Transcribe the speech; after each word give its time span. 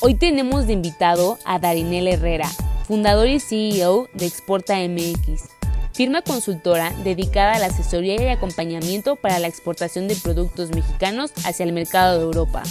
Hoy 0.00 0.14
tenemos 0.14 0.66
de 0.66 0.74
invitado 0.74 1.38
a 1.44 1.58
Darinel 1.58 2.06
Herrera, 2.06 2.48
fundador 2.86 3.26
y 3.26 3.40
CEO 3.40 4.08
de 4.14 4.26
Exporta 4.26 4.76
MX, 4.76 5.48
firma 5.92 6.22
consultora 6.22 6.92
dedicada 7.02 7.54
a 7.54 7.58
la 7.58 7.66
asesoría 7.66 8.22
y 8.22 8.28
acompañamiento 8.28 9.16
para 9.16 9.40
la 9.40 9.48
exportación 9.48 10.06
de 10.06 10.14
productos 10.14 10.70
mexicanos 10.70 11.32
hacia 11.44 11.64
el 11.64 11.72
mercado 11.72 12.18
de 12.18 12.24
Europa. 12.24 12.62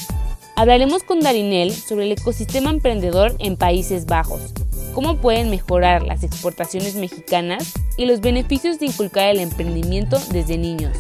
Hablaremos 0.55 1.03
con 1.03 1.19
Darinel 1.19 1.73
sobre 1.73 2.05
el 2.05 2.13
ecosistema 2.13 2.69
emprendedor 2.69 3.35
en 3.39 3.57
Países 3.57 4.05
Bajos, 4.05 4.53
cómo 4.93 5.17
pueden 5.17 5.49
mejorar 5.49 6.03
las 6.03 6.23
exportaciones 6.23 6.95
mexicanas 6.95 7.73
y 7.97 8.05
los 8.05 8.21
beneficios 8.21 8.79
de 8.79 8.85
inculcar 8.85 9.27
el 9.27 9.39
emprendimiento 9.39 10.17
desde 10.31 10.57
niños. 10.57 10.95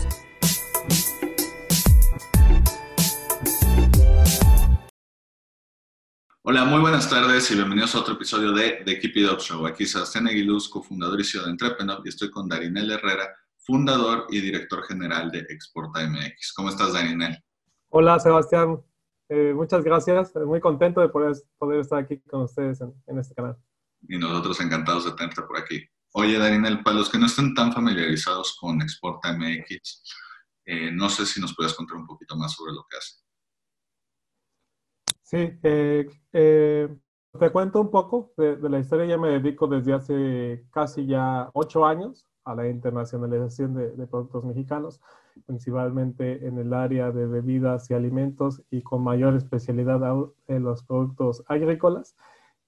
Hola, 6.49 6.63
muy 6.63 6.79
buenas 6.79 7.09
tardes 7.09 7.51
y 7.51 7.55
bienvenidos 7.55 7.93
a 7.93 7.99
otro 7.99 8.13
episodio 8.13 8.53
de 8.53 8.81
The 8.85 8.99
Keep 9.01 9.17
It 9.17 9.29
Up 9.29 9.39
Show. 9.41 9.67
Aquí 9.67 9.85
Sebastián 9.85 10.27
Aguiluz, 10.27 10.69
cofundador 10.69 11.19
y 11.19 11.25
CEO 11.25 11.43
de 11.43 11.51
Entrepreneur, 11.51 12.01
y 12.05 12.07
estoy 12.07 12.31
con 12.31 12.47
Darinel 12.47 12.89
Herrera, 12.89 13.35
fundador 13.57 14.27
y 14.29 14.39
director 14.39 14.81
general 14.85 15.29
de 15.29 15.39
Exporta 15.39 16.07
MX. 16.07 16.53
¿Cómo 16.55 16.69
estás, 16.69 16.93
Darinel? 16.93 17.37
Hola, 17.89 18.17
Sebastián. 18.21 18.81
Eh, 19.27 19.51
muchas 19.53 19.83
gracias. 19.83 20.33
Muy 20.35 20.61
contento 20.61 21.01
de 21.01 21.09
poder, 21.09 21.35
poder 21.57 21.81
estar 21.81 21.99
aquí 21.99 22.21
con 22.21 22.43
ustedes 22.43 22.79
en, 22.79 23.19
este 23.19 23.35
canal. 23.35 23.57
Y 24.07 24.17
nosotros 24.17 24.61
encantados 24.61 25.03
de 25.03 25.11
tenerte 25.11 25.41
por 25.41 25.57
aquí. 25.59 25.85
Oye, 26.13 26.39
Darinel, 26.39 26.81
para 26.81 26.95
los 26.95 27.09
que 27.09 27.17
no 27.17 27.25
estén 27.25 27.53
tan 27.55 27.73
familiarizados 27.73 28.55
con 28.57 28.81
Exporta 28.81 29.33
MX, 29.33 30.01
eh, 30.63 30.91
no 30.93 31.09
sé 31.09 31.25
si 31.25 31.41
nos 31.41 31.53
puedes 31.53 31.73
contar 31.73 31.97
un 31.97 32.07
poquito 32.07 32.37
más 32.37 32.53
sobre 32.53 32.71
lo 32.71 32.85
que 32.89 32.95
hace. 32.95 33.26
Sí, 35.27 35.59
eh, 35.61 36.07
te 37.37 37.49
cuento 37.51 37.81
un 37.81 37.91
poco 37.91 38.31
de, 38.37 38.57
la 38.69 38.79
historia. 38.79 39.05
Ya 39.07 39.17
me 39.17 39.27
dedico 39.27 39.67
desde 39.67 39.93
hace 39.93 40.63
casi 40.71 41.05
ya 41.05 41.49
ocho 41.53 41.85
años 41.85 42.25
a 42.45 42.55
la 42.55 42.69
internacionalización 42.69 43.73
de, 43.73 44.07
productos 44.07 44.45
mexicanos, 44.45 45.01
principalmente 45.45 46.47
en 46.47 46.57
el 46.59 46.73
área 46.73 47.11
de 47.11 47.27
bebidas 47.27 47.91
y 47.91 47.93
alimentos 47.93 48.63
y 48.71 48.83
con 48.83 49.03
mayor 49.03 49.35
especialidad 49.35 49.99
en 50.47 50.63
los 50.63 50.83
productos 50.83 51.43
agrícolas. 51.47 52.15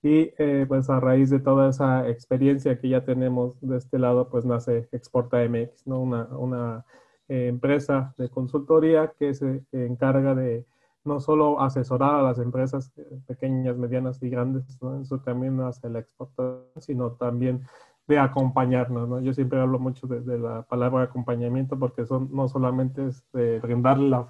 Y 0.04 0.34
eh, 0.38 0.66
pues 0.68 0.90
a 0.90 1.00
raíz 1.00 1.30
de 1.30 1.40
toda 1.40 1.70
esa 1.70 2.10
experiencia 2.10 2.78
que 2.78 2.90
ya 2.90 3.06
tenemos 3.06 3.56
de 3.62 3.78
este 3.78 4.00
lado, 4.00 4.28
pues 4.28 4.44
nace 4.44 4.90
Exporta 4.92 5.38
MX, 5.48 5.88
¿no? 5.88 6.02
una, 6.02 6.26
una 6.38 6.86
eh, 7.30 7.48
empresa 7.48 8.14
de 8.18 8.28
consultoría 8.30 9.14
que 9.18 9.34
se 9.34 9.64
encarga 9.72 10.36
de 10.36 10.66
no 11.04 11.20
solo 11.20 11.62
asesorar 11.62 12.16
a 12.16 12.24
las 12.24 12.40
empresas 12.40 12.92
eh, 12.98 13.22
pequeñas, 13.28 13.78
medianas 13.78 14.22
y 14.22 14.30
grandes 14.30 14.82
¿no? 14.82 14.96
en 14.96 15.06
su 15.06 15.22
camino 15.22 15.68
hacia 15.68 15.90
la 15.90 16.00
exportación, 16.00 16.66
sino 16.78 17.12
también 17.14 17.66
de 18.08 18.18
acompañarnos, 18.18 19.08
¿no? 19.08 19.22
Yo 19.22 19.36
siempre 19.36 19.62
hablo 19.62 19.78
mucho 19.78 20.08
de, 20.08 20.40
la 20.40 20.64
palabra 20.64 21.04
acompañamiento 21.04 21.78
porque 21.78 22.08
son, 22.08 22.28
no 22.32 22.48
solamente 22.48 23.06
es 23.06 23.24
de 23.34 23.60
brindarle 23.60 24.10
la, 24.10 24.26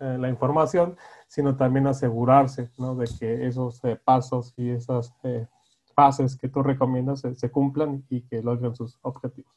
eh, 0.00 0.16
la 0.18 0.30
información, 0.30 0.96
sino 1.26 1.54
también 1.54 1.86
asegurarse, 1.86 2.70
¿no? 2.78 2.94
De 2.94 3.06
que 3.18 3.46
esos 3.46 3.84
eh, 3.84 4.00
pasos 4.02 4.54
y 4.56 4.70
esas 4.70 5.14
fases 5.94 6.36
que 6.36 6.48
tú 6.48 6.62
recomiendas 6.62 7.20
se, 7.20 7.50
cumplan 7.50 8.04
y 8.08 8.22
que 8.22 8.40
logren 8.40 8.74
sus 8.74 8.98
objetivos. 9.02 9.52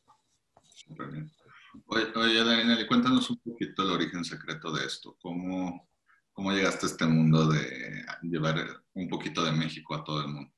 Oye, 1.85 2.07
oye 2.15 2.43
Daniel, 2.43 2.87
cuéntanos 2.87 3.29
un 3.29 3.37
poquito 3.37 3.83
el 3.83 3.91
origen 3.91 4.25
secreto 4.25 4.73
de 4.73 4.85
esto. 4.85 5.15
¿Cómo, 5.21 5.87
¿Cómo 6.33 6.51
llegaste 6.51 6.85
a 6.85 6.89
este 6.89 7.05
mundo 7.05 7.47
de 7.47 8.05
llevar 8.21 8.55
un 8.93 9.07
poquito 9.09 9.43
de 9.43 9.51
México 9.51 9.95
a 9.95 10.03
todo 10.03 10.21
el 10.21 10.27
mundo? 10.27 10.51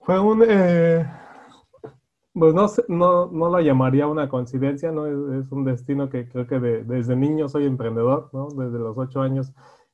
Fue 0.00 0.18
un, 0.18 0.42
eh, 0.46 1.06
pues 2.32 2.54
no, 2.54 2.66
no, 2.88 3.26
no 3.30 3.50
la 3.50 3.60
llamaría 3.62 4.06
una 4.06 4.28
coincidencia, 4.28 4.92
¿no? 4.92 5.06
Es, 5.38 5.50
un 5.50 5.64
destino 5.64 6.08
que 6.08 6.28
creo 6.28 6.46
que 6.46 6.60
desde 6.60 7.16
niño 7.16 7.48
soy 7.48 7.66
emprendedor, 7.66 8.30
¿no? 8.32 8.48
Desde 8.48 8.78
los 8.78 8.96
ocho 8.96 9.20
años, 9.20 9.52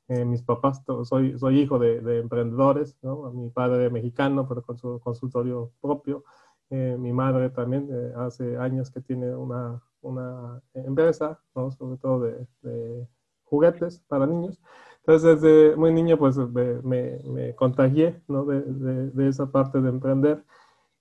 eh, 0.09 0.25
mis 0.25 0.43
papás, 0.43 0.83
soy, 1.05 1.39
soy 1.39 1.61
hijo 1.61 1.79
de, 1.79 2.21
emprendedores, 2.21 2.97
¿no? 3.03 3.33
Mi 3.33 3.51
padre 3.51 3.91
mexicano, 3.91 4.47
pero 4.49 4.63
con 4.63 4.79
su 4.79 5.01
consultorio 5.01 5.73
propio. 5.81 6.25
Eh, 6.71 6.97
mi 6.99 7.13
madre 7.13 7.51
también 7.51 7.89
hace 8.17 8.57
años 8.57 8.91
que 8.91 9.01
tiene 9.01 9.35
una, 9.35 9.83
una 10.05 10.63
empresa, 10.75 11.41
¿no? 11.55 11.71
Sobre 11.71 11.97
todo 11.99 12.21
de, 12.21 12.47
de 12.63 13.09
juguetes 13.45 14.01
para 14.09 14.27
niños. 14.27 14.61
Entonces, 15.07 15.41
desde 15.41 15.77
muy 15.77 15.93
niño, 15.93 16.17
pues 16.17 16.37
me, 16.39 17.19
me, 17.23 17.55
contagié 17.55 18.23
¿no? 18.27 18.45
de, 18.47 18.63
de, 18.63 19.29
esa 19.29 19.51
parte 19.51 19.81
de 19.81 19.91
emprender. 19.91 20.43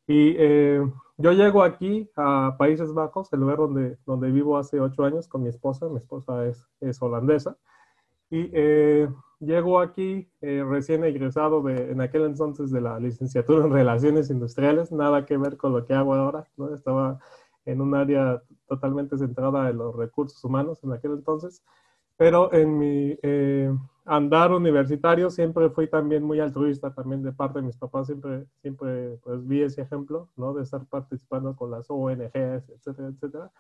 Y 0.08 0.36
eh, 0.38 0.82
yo 1.18 1.32
llego 1.32 1.64
aquí 1.64 2.10
a 2.18 2.56
Países 2.58 2.94
Bajos, 2.94 3.32
el 3.32 3.40
lugar 3.40 3.58
donde, 3.58 3.98
donde 4.06 4.30
vivo 4.30 4.58
hace 4.58 4.82
ocho 4.82 5.06
años 5.06 5.30
con 5.30 5.44
mi 5.44 5.50
esposa. 5.50 5.88
Mi 5.88 5.98
esposa 5.98 6.46
es, 6.46 6.68
es 6.82 7.02
holandesa. 7.02 7.56
Y 8.30 8.50
eh, 8.52 9.08
llego 9.40 9.80
aquí 9.80 10.28
eh, 10.42 10.66
recién 10.68 11.06
egresado 11.06 11.62
de, 11.62 11.92
en 11.92 12.02
aquel 12.02 12.24
entonces 12.24 12.72
de 12.72 12.82
la 12.82 13.00
licenciatura 13.00 13.64
en 13.66 13.72
Relaciones 13.72 14.30
Industriales, 14.30 14.92
nada 14.92 15.26
que 15.26 15.38
ver 15.38 15.56
con 15.56 15.72
lo 15.72 15.86
que 15.86 15.94
hago 15.94 16.14
ahora. 16.14 16.46
¿no? 16.58 16.74
Estaba 16.74 17.20
en 17.66 17.82
un 17.82 17.96
área 17.96 18.42
totalmente 18.68 19.18
centrada 19.18 19.70
en 19.70 19.78
los 19.78 19.96
recursos 19.96 20.44
humanos 20.44 20.84
en 20.84 20.94
aquel 20.94 21.12
entonces. 21.12 21.64
Pero 22.18 22.54
en 22.54 22.78
mi 22.78 23.18
eh, 23.24 23.74
andar 24.06 24.52
universitario 24.52 25.30
siempre 25.30 25.70
fui 25.70 25.88
también 25.88 26.24
muy 26.24 26.40
altruista, 26.40 26.94
también 26.94 27.24
de 27.24 27.34
parte 27.34 27.60
de 27.60 27.66
mis 27.66 27.78
papás, 27.78 28.08
siempre, 28.08 28.46
siempre 28.62 29.18
pues, 29.24 29.46
vi 29.48 29.64
ese 29.64 29.82
ejemplo, 29.82 30.30
¿no? 30.36 30.54
De 30.54 30.64
estar 30.64 30.86
participando 30.86 31.56
con 31.56 31.72
las 31.72 31.90
ONGs, 31.90 32.70
etcétera, 32.70 33.08
etcétera. 33.10 33.52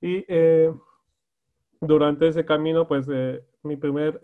Y 0.00 0.24
eh, 0.28 0.74
durante 1.80 2.28
ese 2.28 2.44
camino, 2.44 2.88
pues 2.88 3.06
eh, 3.10 3.44
mi 3.62 3.76
primer 3.76 4.20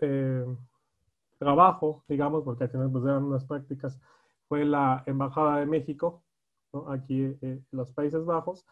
trabajo, 1.41 2.03
digamos, 2.07 2.43
porque 2.43 2.65
al 2.65 2.69
final 2.69 2.91
pues 2.91 3.03
eran 3.03 3.23
unas 3.23 3.45
prácticas, 3.45 3.99
fue 4.47 4.63
la 4.63 5.03
Embajada 5.07 5.57
de 5.57 5.65
México, 5.65 6.23
¿no? 6.71 6.91
aquí 6.91 7.35
en 7.41 7.65
los 7.71 7.91
Países 7.93 8.25
Bajos, 8.25 8.67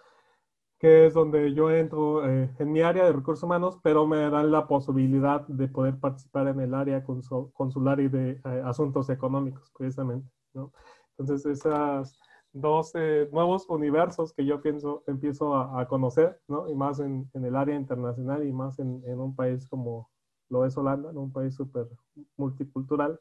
que 0.80 1.08
es 1.08 1.14
donde 1.14 1.54
yo 1.54 1.70
entro 1.70 2.28
eh, 2.28 2.50
en 2.58 2.72
mi 2.72 2.82
área 2.82 3.04
de 3.04 3.12
recursos 3.12 3.44
humanos, 3.44 3.78
pero 3.84 4.08
me 4.08 4.30
dan 4.30 4.50
la 4.50 4.66
posibilidad 4.66 5.46
de 5.48 5.68
poder 5.68 6.00
participar 6.00 6.48
en 6.48 6.62
el 6.62 6.74
área 6.74 7.04
consular 7.04 8.00
y 8.00 8.08
de 8.08 8.32
eh, 8.32 8.62
asuntos 8.64 9.10
económicos, 9.10 9.70
precisamente. 9.78 10.32
¿no? 10.54 10.72
Entonces, 11.18 11.46
esos 11.46 12.18
dos 12.54 12.92
eh, 12.96 13.28
nuevos 13.34 13.70
universos 13.70 14.34
que 14.34 14.46
yo 14.46 14.62
pienso, 14.62 15.04
empiezo 15.06 15.58
a, 15.58 15.86
conocer, 15.90 16.40
¿no? 16.48 16.70
y 16.70 16.76
más 16.76 17.02
en, 17.02 17.30
en, 17.34 17.44
el 17.44 17.58
área 17.58 17.76
internacional 17.76 18.48
y 18.48 18.54
más 18.54 18.80
en, 18.80 19.04
en, 19.06 19.20
un 19.20 19.36
país 19.36 19.68
como 19.68 20.10
lo 20.48 20.66
es 20.66 20.78
Holanda, 20.78 21.12
en 21.12 21.18
un 21.18 21.32
país 21.32 21.56
súper 21.56 21.90
multicultural, 22.38 23.20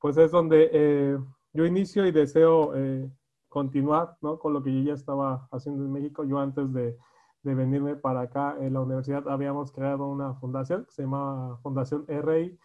pues 0.00 0.16
es 0.18 0.32
donde 0.32 1.18
yo 1.52 1.64
inicio 1.64 2.04
y 2.04 2.12
deseo 2.12 2.74
continuar 3.50 4.16
¿no? 4.22 4.38
con 4.38 4.54
lo 4.54 4.62
que 4.62 4.72
yo 4.72 4.82
ya 4.88 4.94
estaba 4.94 5.46
haciendo 5.50 5.84
en 5.84 5.92
México. 5.92 6.24
Yo 6.24 6.38
antes 6.38 6.72
de, 6.72 6.96
de, 7.42 7.54
venirme 7.54 7.96
para 7.96 8.22
acá 8.22 8.56
en 8.60 8.72
la 8.72 8.80
universidad 8.80 9.28
habíamos 9.28 9.72
creado 9.72 10.06
una 10.06 10.34
fundación 10.34 10.86
que 10.86 10.92
se 10.92 11.02
llama 11.02 11.58
Fundación 11.62 12.06
RI, 12.08 12.58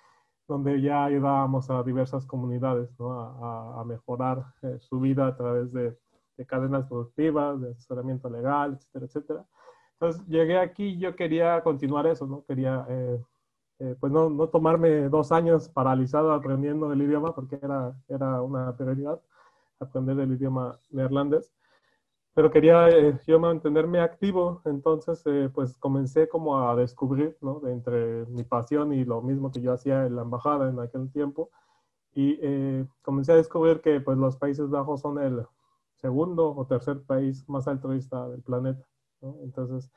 donde 0.47 0.81
ya 0.81 1.05
ayudábamos 1.05 1.69
a 1.71 1.83
diversas 1.83 2.25
comunidades 2.25 2.89
¿no? 2.99 3.19
a, 3.19 3.81
a, 3.81 3.83
mejorar 3.83 4.45
eh, 4.61 4.77
su 4.79 4.99
vida 4.99 5.27
a 5.27 5.35
través 5.35 5.73
de, 5.73 5.97
de, 6.37 6.45
cadenas 6.45 6.85
productivas, 6.85 7.59
de 7.59 7.71
asesoramiento 7.71 8.29
legal, 8.29 8.73
etcétera, 8.75 9.05
etcétera. 9.05 9.45
Entonces 9.93 10.27
llegué 10.27 10.59
aquí 10.59 10.83
y 10.83 10.99
yo 10.99 11.15
quería 11.15 11.63
continuar 11.63 12.05
eso, 12.05 12.27
¿no? 12.27 12.43
Quería, 12.45 12.85
eh, 12.89 13.23
eh, 13.79 13.95
pues 13.99 14.11
no, 14.11 14.29
no, 14.29 14.49
tomarme 14.49 15.09
dos 15.09 15.31
años 15.31 15.67
paralizado 15.69 16.31
aprendiendo 16.31 16.91
el 16.93 17.01
idioma, 17.01 17.33
porque 17.33 17.57
era, 17.61 17.95
era 18.07 18.41
una 18.41 18.75
prioridad 18.75 19.19
aprender 19.80 20.19
el 20.19 20.33
idioma 20.33 20.80
neerlandés. 20.92 21.51
Pero 22.33 22.51
quería 22.51 22.89
eh, 22.89 23.19
yo 23.27 23.39
mantenerme 23.39 24.00
activo, 24.00 24.62
entonces 24.66 25.24
pues 25.54 25.77
comencé 25.77 26.27
como 26.27 26.68
a 26.68 26.75
descubrir, 26.75 27.38
¿no? 27.42 27.60
De 27.62 27.72
entre 27.72 28.25
mi 28.25 28.44
pasión 28.44 28.94
y 28.94 29.06
lo 29.06 29.22
mismo 29.22 29.51
que 29.51 29.62
yo 29.62 29.72
hacía 29.74 30.06
en 30.06 30.16
la 30.18 30.24
embajada 30.24 30.69
en 30.69 30.80
aquel 30.80 31.12
tiempo, 31.12 31.50
y 32.13 32.39
comencé 33.01 33.33
a 33.33 33.36
descubrir 33.36 33.81
que 33.81 34.00
pues 34.00 34.18
los 34.18 34.38
Países 34.38 34.69
Bajos 34.69 35.01
son 35.01 35.19
el 35.19 35.45
segundo 35.95 36.54
o 36.56 36.66
tercer 36.66 37.01
país 37.04 37.48
más 37.50 37.68
altruista 37.68 38.27
del 38.30 38.42
planeta. 38.42 38.86
Entonces, 39.22 39.92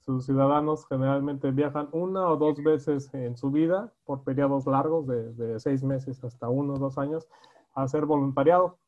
sus 0.00 0.24
ciudadanos 0.24 0.86
generalmente 0.86 1.50
viajan 1.50 1.88
una 1.92 2.28
o 2.28 2.36
dos 2.36 2.62
veces 2.62 3.12
en 3.12 3.36
su 3.36 3.50
vida 3.50 3.92
por 4.04 4.24
periodos 4.24 4.66
largos 4.66 5.06
de, 5.06 5.60
seis 5.60 5.82
meses 5.82 6.22
hasta 6.24 6.48
uno 6.48 6.74
o 6.74 6.78
dos 6.78 6.98
años 6.98 7.28
a 7.74 7.82
hacer 7.82 8.06
voluntariado. 8.06 8.78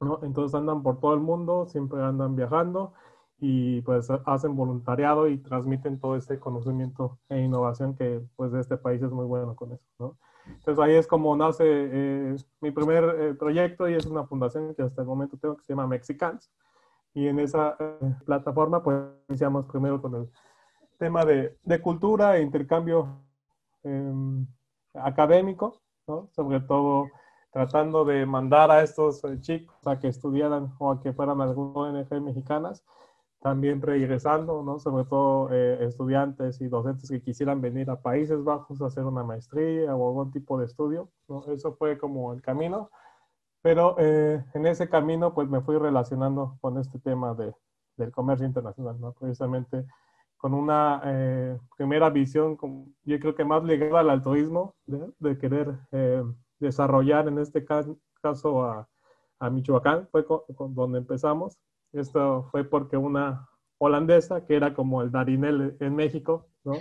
¿No? 0.00 0.20
Entonces 0.22 0.54
andan 0.54 0.82
por 0.82 1.00
todo 1.00 1.14
el 1.14 1.20
mundo, 1.20 1.66
siempre 1.66 2.02
andan 2.02 2.36
viajando 2.36 2.92
y 3.38 3.82
pues 3.82 4.08
hacen 4.24 4.56
voluntariado 4.56 5.28
y 5.28 5.38
transmiten 5.38 5.98
todo 5.98 6.16
este 6.16 6.38
conocimiento 6.38 7.18
e 7.28 7.40
innovación 7.40 7.94
que 7.96 8.22
pues 8.36 8.52
de 8.52 8.60
este 8.60 8.76
país 8.76 9.02
es 9.02 9.10
muy 9.10 9.26
bueno 9.26 9.54
con 9.54 9.72
eso. 9.72 9.84
¿no? 9.98 10.16
Entonces 10.46 10.82
ahí 10.82 10.94
es 10.94 11.06
como 11.06 11.36
nace 11.36 11.64
eh, 11.66 12.36
mi 12.60 12.70
primer 12.70 13.04
eh, 13.04 13.34
proyecto 13.34 13.88
y 13.88 13.94
es 13.94 14.06
una 14.06 14.24
fundación 14.24 14.74
que 14.74 14.82
hasta 14.82 15.02
el 15.02 15.08
momento 15.08 15.36
tengo 15.36 15.56
que 15.56 15.64
se 15.64 15.72
llama 15.72 15.86
Mexicans. 15.86 16.50
Y 17.12 17.28
en 17.28 17.38
esa 17.38 17.76
eh, 17.78 18.14
plataforma 18.24 18.82
pues 18.82 18.98
iniciamos 19.28 19.66
primero 19.66 20.00
con 20.00 20.14
el 20.14 20.30
tema 20.98 21.24
de, 21.24 21.56
de 21.62 21.80
cultura 21.80 22.36
e 22.36 22.42
intercambio 22.42 23.20
em, 23.82 24.46
académico, 24.94 25.82
¿no? 26.06 26.28
sobre 26.32 26.60
todo 26.60 27.08
tratando 27.54 28.04
de 28.04 28.26
mandar 28.26 28.68
a 28.72 28.82
estos 28.82 29.22
chicos 29.40 29.76
a 29.86 29.96
que 30.00 30.08
estudiaran 30.08 30.74
o 30.80 30.90
a 30.90 31.00
que 31.00 31.12
fueran 31.12 31.40
algunas 31.40 32.10
ONG 32.10 32.20
mexicanas 32.20 32.84
también 33.40 33.80
regresando, 33.80 34.64
¿no? 34.64 34.80
sobre 34.80 35.04
todo 35.04 35.50
eh, 35.52 35.84
estudiantes 35.84 36.60
y 36.60 36.66
docentes 36.66 37.08
que 37.08 37.22
quisieran 37.22 37.60
venir 37.60 37.88
a 37.90 38.00
Países 38.02 38.42
Bajos 38.42 38.82
a 38.82 38.86
hacer 38.86 39.04
una 39.04 39.22
maestría 39.22 39.94
o 39.94 40.08
algún 40.08 40.32
tipo 40.32 40.58
de 40.58 40.64
estudio. 40.64 41.10
¿no? 41.28 41.44
Eso 41.52 41.74
fue 41.74 41.96
como 41.96 42.32
el 42.32 42.42
camino. 42.42 42.90
Pero 43.62 43.94
eh, 44.00 44.44
en 44.52 44.66
ese 44.66 44.88
camino 44.88 45.32
pues 45.32 45.48
me 45.48 45.60
fui 45.60 45.78
relacionando 45.78 46.58
con 46.60 46.76
este 46.78 46.98
tema 46.98 47.34
de, 47.34 47.54
del 47.96 48.10
comercio 48.10 48.46
internacional, 48.48 49.00
¿no? 49.00 49.12
precisamente 49.12 49.86
con 50.38 50.54
una 50.54 51.00
eh, 51.04 51.56
primera 51.76 52.10
visión, 52.10 52.58
yo 53.04 53.20
creo 53.20 53.34
que 53.36 53.44
más 53.44 53.62
ligada 53.62 54.00
al 54.00 54.10
altruismo, 54.10 54.74
de, 54.86 55.12
de 55.20 55.38
querer 55.38 55.78
desarrollar 56.58 57.28
en 57.28 57.38
este 57.38 57.64
caso 57.64 58.64
a, 58.64 58.88
a 59.38 59.50
Michoacán, 59.50 60.08
fue 60.10 60.24
con, 60.24 60.40
con 60.54 60.74
donde 60.74 60.98
empezamos 60.98 61.58
esto 61.94 62.48
fue 62.50 62.64
porque 62.64 62.96
una 62.96 63.48
holandesa, 63.78 64.44
que 64.44 64.56
era 64.56 64.74
como 64.74 65.02
el 65.02 65.12
Darinel 65.12 65.76
en 65.80 65.94
México, 65.94 66.48
¿no? 66.64 66.74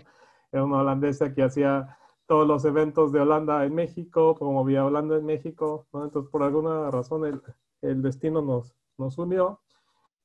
Era 0.51 0.63
una 0.63 0.79
holandesa 0.79 1.33
que 1.33 1.43
hacía 1.43 1.97
todos 2.25 2.47
los 2.47 2.65
eventos 2.65 3.11
de 3.11 3.19
Holanda 3.19 3.63
en 3.65 3.75
México, 3.75 4.35
promovía 4.35 4.85
Holanda 4.85 5.17
en 5.17 5.25
México, 5.25 5.87
¿no? 5.93 6.05
Entonces, 6.05 6.31
por 6.31 6.43
alguna 6.43 6.89
razón, 6.89 7.25
el, 7.25 7.41
el 7.81 8.01
destino 8.01 8.41
nos, 8.41 8.75
nos 8.97 9.17
unió. 9.17 9.61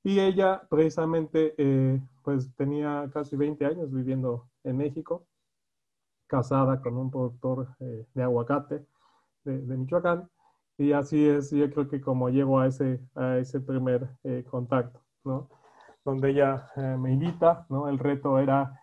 Y 0.03 0.21
ella, 0.21 0.62
precisamente, 0.71 1.55
eh, 1.59 2.00
pues 2.23 2.55
tenía 2.55 3.11
casi 3.12 3.37
20 3.37 3.67
años 3.67 3.93
viviendo 3.93 4.49
en 4.65 4.79
México, 4.79 5.27
casada 6.27 6.81
con 6.81 6.97
un 6.97 7.11
productor 7.11 7.69
eh, 7.81 8.06
de 8.15 8.23
aguacate 8.23 8.87
de, 9.49 9.59
de 9.62 9.77
Michoacán. 9.77 10.29
Y 10.79 10.93
así 10.93 11.27
es, 11.27 11.50
yo 11.50 11.69
creo 11.71 11.89
que 11.89 12.00
como 12.00 12.29
llego 12.29 12.61
a 12.61 12.69
ese, 12.69 13.00
a 13.17 13.39
ese 13.39 13.61
primer 13.61 14.09
eh, 14.23 14.45
contacto, 14.49 15.00
¿no? 15.25 15.49
Donde 16.05 16.31
ella 16.31 16.71
eh, 16.77 16.97
me 16.97 17.12
invita, 17.12 17.67
¿no? 17.69 17.89
El 17.89 17.99
reto 17.99 18.39
era 18.39 18.81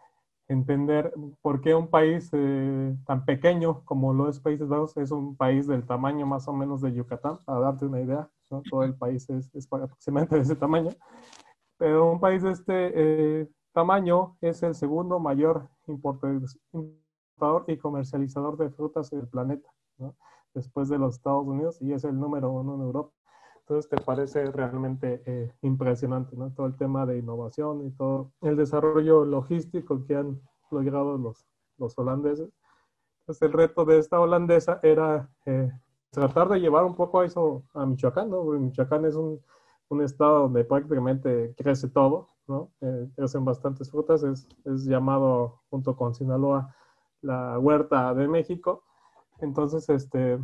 entender 0.49 1.13
por 1.41 1.61
qué 1.61 1.73
un 1.73 1.87
país 1.87 2.29
eh, 2.33 2.95
tan 3.07 3.23
pequeño 3.25 3.83
como 3.85 4.13
lo 4.13 4.29
es 4.29 4.39
Países 4.41 4.67
Bajos 4.67 4.95
es 4.97 5.11
un 5.11 5.35
país 5.37 5.67
del 5.67 5.85
tamaño 5.85 6.25
más 6.25 6.47
o 6.49 6.53
menos 6.53 6.81
de 6.81 6.93
Yucatán, 6.93 7.37
para 7.45 7.61
darte 7.61 7.85
una 7.85 8.01
idea, 8.01 8.29
¿no? 8.51 8.61
Todo 8.69 8.83
el 8.83 8.95
país 8.95 9.29
es, 9.29 9.49
es 9.55 9.65
aproximadamente 9.71 10.35
de 10.35 10.41
ese 10.41 10.55
tamaño, 10.55 10.91
pero 11.77 12.11
un 12.11 12.19
país 12.19 12.43
de 12.43 12.51
este 12.51 13.49
tamaño 13.71 14.35
es 14.41 14.61
el 14.63 14.75
segundo 14.75 15.19
mayor 15.19 15.69
importador 15.87 16.43
y 17.67 17.77
comercializador 17.77 18.57
de 18.57 18.69
frutas 18.69 19.09
del 19.09 19.27
planeta, 19.27 19.69
¿no? 19.97 20.13
Después 20.55 20.89
de 20.89 20.97
los 20.97 21.15
Estados 21.15 21.45
Unidos 21.45 21.79
y 21.81 21.93
es 21.93 22.03
el 22.05 22.17
número 22.19 22.51
uno 22.51 22.75
en 22.75 22.81
Europa. 22.81 23.11
Entonces, 23.59 23.89
¿te 23.89 23.97
parece 23.97 24.45
realmente 24.51 25.21
eh, 25.25 25.51
impresionante, 25.61 26.35
¿no? 26.35 26.51
Todo 26.51 26.67
el 26.67 26.77
tema 26.77 27.05
de 27.05 27.17
innovación 27.17 27.85
y 27.85 27.91
todo 27.91 28.31
el 28.41 28.55
desarrollo 28.55 29.25
logístico 29.25 30.05
que 30.05 30.15
han 30.15 30.39
logrado 30.71 31.17
los, 31.17 31.45
los 31.77 31.97
holandeses. 31.97 32.49
Entonces, 33.21 33.41
el 33.41 33.53
reto 33.53 33.85
de 33.85 33.97
esta 33.97 34.19
holandesa 34.19 34.79
era 34.83 35.29
eh, 35.45 35.71
tratar 36.11 36.47
de 36.49 36.59
llevar 36.59 36.85
un 36.85 36.95
poco 36.95 37.19
a 37.19 37.25
eso 37.25 37.63
a 37.73 37.85
Michoacán, 37.85 38.29
¿no? 38.29 38.43
Porque 38.43 38.59
Michoacán 38.59 39.03
es 39.05 39.15
un, 39.15 39.41
un 39.89 40.01
estado 40.01 40.41
donde 40.43 40.63
prácticamente 40.63 41.53
crece 41.57 41.89
todo, 41.89 42.29
¿no? 42.47 42.71
Eh, 42.81 43.09
crecen 43.15 43.43
bastantes 43.45 43.89
frutas, 43.89 44.23
es, 44.23 44.47
es 44.63 44.85
llamado 44.85 45.61
junto 45.71 45.95
con 45.95 46.13
Sinaloa 46.13 46.73
la 47.21 47.57
huerta 47.57 48.13
de 48.13 48.27
México 48.27 48.83
entonces, 49.39 49.89
este, 49.89 50.39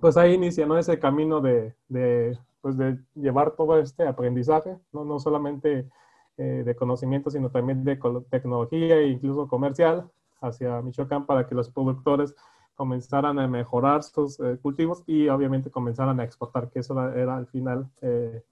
pues 0.00 0.16
ahí 0.16 0.34
inicia 0.34 0.66
ese 0.78 0.98
camino 0.98 1.40
de, 1.40 1.74
de, 1.88 2.38
pues 2.60 2.76
de 2.76 2.98
llevar 3.14 3.52
todo 3.52 3.78
este 3.78 4.06
aprendizaje, 4.06 4.78
no, 4.92 5.04
no 5.04 5.18
solamente 5.18 5.88
eh, 6.36 6.62
de 6.64 6.76
conocimiento, 6.76 7.30
sino 7.30 7.50
también 7.50 7.84
de 7.84 7.98
tecnología 8.30 8.96
e 8.96 9.08
incluso 9.08 9.48
comercial 9.48 10.10
hacia 10.40 10.80
Michoacán 10.82 11.26
para 11.26 11.46
que 11.46 11.54
los 11.54 11.68
productores 11.68 12.34
comenzaran 12.76 13.40
a 13.40 13.48
mejorar 13.48 14.04
sus 14.04 14.38
eh, 14.38 14.56
cultivos 14.62 15.02
y 15.06 15.28
obviamente 15.28 15.70
comenzaran 15.70 16.20
a 16.20 16.24
exportar, 16.24 16.70
que 16.70 16.78
eso 16.78 16.94
era, 17.12 17.36
al 17.36 17.48
final 17.48 17.90
eh, 18.02 18.44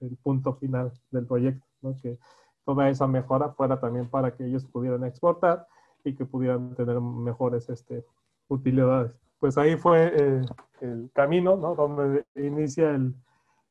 el 0.00 0.16
punto 0.18 0.54
final 0.54 0.92
del 1.10 1.26
proyecto, 1.26 1.66
¿no? 1.80 1.96
que 2.00 2.16
toda 2.64 2.88
esa 2.88 3.08
mejora 3.08 3.48
fuera 3.50 3.80
también 3.80 4.08
para 4.08 4.36
que 4.36 4.46
ellos 4.46 4.64
pudieran 4.64 5.02
exportar 5.04 5.66
y 6.04 6.14
que 6.14 6.24
pudieran 6.24 6.76
tener 6.76 7.00
mejores 7.00 7.68
este, 7.70 8.04
utilidades. 8.48 9.12
Pues 9.38 9.58
ahí 9.58 9.76
fue 9.76 10.12
eh, 10.14 10.42
el 10.80 11.10
camino, 11.12 11.56
¿no? 11.56 11.74
Donde 11.74 12.24
inicia 12.34 12.90
el, 12.90 13.14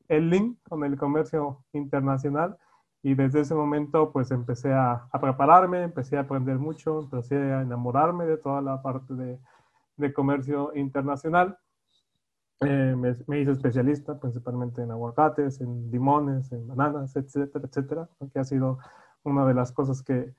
el, 0.07 0.29
link 0.29 0.57
con 0.67 0.83
el 0.83 0.97
comercio 0.97 1.63
internacional 1.73 2.57
y 3.03 3.15
desde 3.15 3.41
ese 3.41 3.55
momento 3.55 4.11
pues 4.11 4.31
empecé 4.31 4.73
a, 4.73 5.07
a, 5.11 5.19
prepararme, 5.19 5.83
empecé 5.83 6.17
a 6.17 6.21
aprender 6.21 6.59
mucho, 6.59 6.99
empecé 6.99 7.35
a 7.35 7.61
enamorarme 7.61 8.25
de 8.25 8.37
toda 8.37 8.61
la 8.61 8.81
parte 8.81 9.13
de, 9.13 9.39
de 9.97 10.13
comercio 10.13 10.71
internacional. 10.75 11.57
Eh, 12.61 12.95
me, 12.95 13.15
me, 13.27 13.39
hice 13.39 13.51
especialista 13.51 14.19
principalmente 14.19 14.83
en 14.83 14.91
aguacates, 14.91 15.61
en 15.61 15.89
limones, 15.89 16.51
en 16.51 16.67
bananas, 16.67 17.15
etcétera, 17.15 17.65
etcétera, 17.65 18.09
que 18.31 18.39
ha 18.39 18.43
sido 18.43 18.77
una 19.23 19.45
de 19.45 19.53
las 19.53 19.71
cosas 19.71 20.03
que, 20.03 20.33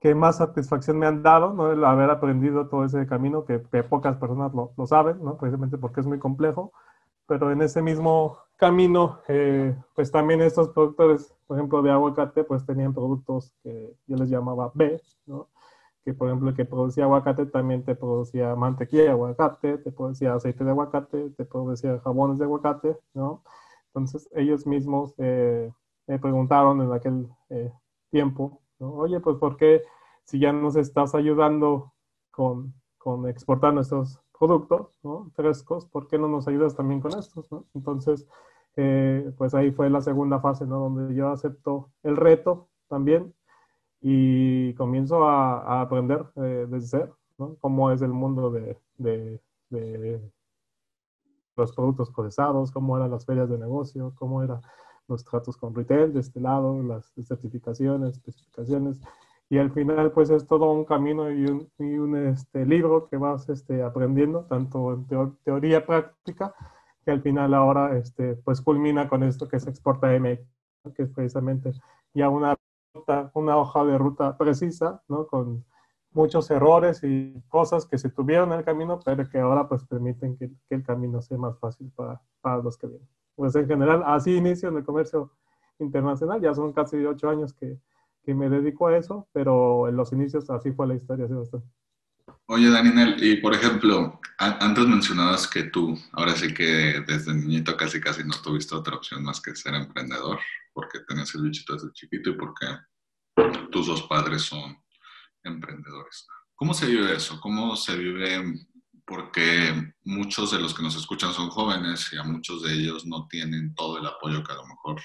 que 0.00 0.14
más 0.14 0.38
satisfacción 0.38 0.98
me 0.98 1.06
han 1.06 1.22
dado, 1.22 1.52
¿no? 1.52 1.72
El 1.72 1.84
haber 1.84 2.10
aprendido 2.10 2.68
todo 2.68 2.84
ese 2.84 3.06
camino, 3.06 3.44
que, 3.44 3.62
que 3.70 3.82
pocas 3.82 4.16
personas 4.16 4.52
lo, 4.54 4.72
lo, 4.76 4.86
saben, 4.86 5.22
¿no? 5.22 5.36
Precisamente 5.36 5.78
porque 5.78 6.00
es 6.00 6.06
muy 6.06 6.18
complejo, 6.18 6.72
pero 7.26 7.50
en 7.52 7.62
ese 7.62 7.82
mismo 7.82 8.38
camino, 8.56 9.20
eh, 9.28 9.76
pues 9.94 10.10
también 10.10 10.40
estos 10.40 10.70
productores, 10.70 11.34
por 11.46 11.58
ejemplo, 11.58 11.82
de 11.82 11.90
aguacate, 11.90 12.44
pues 12.44 12.64
tenían 12.66 12.94
productos 12.94 13.54
que 13.62 13.94
yo 14.06 14.16
les 14.16 14.30
llamaba 14.30 14.72
B, 14.74 15.00
¿no? 15.26 15.48
Que, 16.04 16.14
por 16.14 16.28
ejemplo, 16.28 16.48
el 16.50 16.56
que 16.56 16.64
producía 16.64 17.04
aguacate 17.04 17.46
también 17.46 17.84
te 17.84 17.94
producía 17.94 18.54
mantequilla 18.56 19.04
de 19.04 19.10
aguacate, 19.10 19.78
te 19.78 19.92
producía 19.92 20.34
aceite 20.34 20.64
de 20.64 20.70
aguacate, 20.70 21.30
te 21.30 21.44
producía 21.44 22.00
jabones 22.00 22.38
de 22.38 22.44
aguacate, 22.44 22.98
¿no? 23.14 23.42
Entonces, 23.88 24.28
ellos 24.32 24.66
mismos 24.66 25.14
eh, 25.18 25.70
me 26.06 26.18
preguntaron 26.18 26.80
en 26.80 26.92
aquel 26.92 27.28
eh, 27.50 27.72
tiempo, 28.10 28.60
Oye, 28.80 29.20
pues 29.20 29.36
¿por 29.36 29.56
qué 29.56 29.82
si 30.24 30.38
ya 30.38 30.52
nos 30.52 30.76
estás 30.76 31.14
ayudando 31.14 31.92
con, 32.30 32.74
con 32.98 33.28
exportar 33.28 33.74
nuestros 33.74 34.20
productos 34.38 34.98
¿no? 35.02 35.30
frescos, 35.34 35.86
¿por 35.86 36.08
qué 36.08 36.18
no 36.18 36.28
nos 36.28 36.48
ayudas 36.48 36.74
también 36.74 37.00
con 37.00 37.18
estos? 37.18 37.48
Entonces, 37.74 38.26
eh, 38.76 39.32
pues 39.36 39.54
ahí 39.54 39.70
fue 39.70 39.90
la 39.90 40.00
segunda 40.00 40.40
fase, 40.40 40.66
¿no? 40.66 40.78
Donde 40.78 41.14
yo 41.14 41.28
acepto 41.28 41.90
el 42.02 42.16
reto 42.16 42.68
también 42.88 43.34
y 44.00 44.72
comienzo 44.74 45.24
a, 45.28 45.60
a 45.60 45.80
aprender 45.82 46.24
eh, 46.36 46.66
desde 46.68 46.88
cero, 46.88 47.18
¿no? 47.38 47.56
Cómo 47.60 47.90
es 47.90 48.00
el 48.00 48.12
mundo 48.12 48.50
de, 48.50 48.78
de, 48.96 49.40
de, 49.68 50.32
los 51.56 51.74
productos 51.74 52.10
procesados, 52.10 52.70
cómo 52.70 52.96
eran 52.96 53.10
las 53.10 53.26
ferias 53.26 53.50
de 53.50 53.58
negocio, 53.58 54.14
cómo 54.16 54.42
era 54.42 54.62
los 55.10 55.24
tratos 55.24 55.56
con 55.56 55.74
retail 55.74 56.12
de 56.14 56.20
este 56.20 56.40
lado, 56.40 56.82
las 56.82 57.12
certificaciones, 57.22 58.12
especificaciones, 58.12 59.00
y 59.50 59.58
al 59.58 59.72
final 59.72 60.12
pues 60.12 60.30
es 60.30 60.46
todo 60.46 60.72
un 60.72 60.84
camino 60.84 61.30
y 61.30 61.44
un, 61.44 61.68
y 61.78 61.98
un 61.98 62.16
este, 62.16 62.64
libro 62.64 63.08
que 63.08 63.16
vas 63.16 63.48
este, 63.48 63.82
aprendiendo, 63.82 64.44
tanto 64.44 64.94
en 64.94 65.06
teoría 65.44 65.84
práctica, 65.84 66.54
que 67.04 67.10
al 67.10 67.20
final 67.20 67.52
ahora 67.54 67.96
este, 67.98 68.36
pues 68.36 68.60
culmina 68.60 69.08
con 69.08 69.24
esto 69.24 69.48
que 69.48 69.58
se 69.58 69.70
exporta 69.70 70.08
MX, 70.18 70.40
que 70.94 71.02
es 71.02 71.10
precisamente 71.10 71.72
ya 72.14 72.28
una, 72.28 72.56
una 73.34 73.56
hoja 73.56 73.84
de 73.84 73.98
ruta 73.98 74.38
precisa, 74.38 75.02
¿no? 75.08 75.26
Con 75.26 75.64
muchos 76.12 76.50
errores 76.50 77.02
y 77.02 77.42
cosas 77.48 77.86
que 77.86 77.98
se 77.98 78.10
tuvieron 78.10 78.52
en 78.52 78.58
el 78.58 78.64
camino, 78.64 79.00
pero 79.04 79.28
que 79.28 79.38
ahora 79.38 79.68
pues 79.68 79.84
permiten 79.84 80.36
que, 80.36 80.50
que 80.68 80.74
el 80.74 80.82
camino 80.82 81.20
sea 81.22 81.38
más 81.38 81.58
fácil 81.58 81.90
para, 81.94 82.20
para, 82.40 82.58
los 82.58 82.76
que 82.76 82.86
vienen. 82.86 83.08
Pues 83.34 83.54
en 83.56 83.66
general, 83.66 84.02
así 84.06 84.36
inicio 84.36 84.68
en 84.68 84.76
el 84.76 84.84
comercio 84.84 85.32
internacional, 85.78 86.40
ya 86.40 86.54
son 86.54 86.72
casi 86.72 86.96
ocho 87.04 87.28
años 87.28 87.52
que, 87.54 87.78
que 88.22 88.34
me 88.34 88.48
dedico 88.48 88.88
a 88.88 88.96
eso, 88.96 89.28
pero 89.32 89.88
en 89.88 89.96
los 89.96 90.12
inicios 90.12 90.48
así 90.50 90.72
fue 90.72 90.86
la 90.86 90.94
historia, 90.94 91.26
bastante. 91.26 91.66
Oye, 92.46 92.68
Daniel, 92.68 93.16
y 93.22 93.36
por 93.36 93.54
ejemplo, 93.54 94.20
antes 94.38 94.86
mencionabas 94.86 95.46
que 95.46 95.64
tú, 95.64 95.96
ahora 96.12 96.34
sí 96.34 96.52
que 96.52 97.02
desde 97.06 97.34
niñito 97.34 97.76
casi 97.76 98.00
casi 98.00 98.24
no 98.24 98.34
tuviste 98.42 98.74
otra 98.74 98.96
opción 98.96 99.22
más 99.22 99.40
que 99.40 99.54
ser 99.54 99.74
emprendedor, 99.74 100.38
porque 100.72 101.00
tenías 101.06 101.34
el 101.34 101.42
bichito 101.42 101.74
desde 101.74 101.92
chiquito 101.92 102.30
y 102.30 102.36
porque 102.36 102.66
tus 103.70 103.86
dos 103.86 104.02
padres 104.02 104.42
son 104.42 104.76
emprendedores. 105.44 106.26
¿Cómo 106.54 106.74
se 106.74 106.86
vive 106.86 107.14
eso? 107.14 107.40
¿Cómo 107.40 107.76
se 107.76 107.96
vive? 107.96 108.42
Porque 109.10 109.92
muchos 110.04 110.52
de 110.52 110.60
los 110.60 110.72
que 110.72 110.84
nos 110.84 110.94
escuchan 110.94 111.32
son 111.32 111.50
jóvenes 111.50 112.12
y 112.12 112.16
a 112.16 112.22
muchos 112.22 112.62
de 112.62 112.74
ellos 112.74 113.04
no 113.06 113.26
tienen 113.26 113.74
todo 113.74 113.98
el 113.98 114.06
apoyo 114.06 114.44
que 114.44 114.52
a 114.52 114.54
lo 114.54 114.66
mejor 114.68 115.00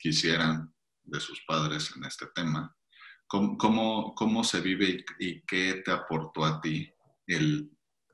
quisieran 0.00 0.74
de 1.02 1.20
sus 1.20 1.42
padres 1.46 1.94
en 1.94 2.02
este 2.06 2.28
tema. 2.34 2.74
¿Cómo, 3.26 3.58
cómo, 3.58 4.14
cómo 4.14 4.42
se 4.42 4.62
vive 4.62 5.04
y, 5.18 5.26
y, 5.28 5.42
qué 5.42 5.82
te 5.84 5.90
aportó 5.92 6.46
a 6.46 6.62
ti 6.62 6.90
el 7.26 7.70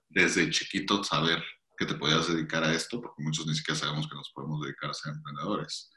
desde 0.09 0.51
chiquito 0.51 1.05
saber 1.05 1.41
que 1.77 1.87
te 1.87 1.95
podías 1.95 2.27
dedicar 2.27 2.65
a 2.65 2.73
esto? 2.73 3.01
Porque 3.01 3.23
muchos 3.23 3.47
ni 3.47 3.55
siquiera 3.55 3.79
sabemos 3.79 4.09
que 4.09 4.17
nos 4.17 4.33
podemos 4.35 4.61
dedicar 4.63 4.91
a 4.91 4.95
ser 4.95 5.13
emprendedores. 5.13 5.93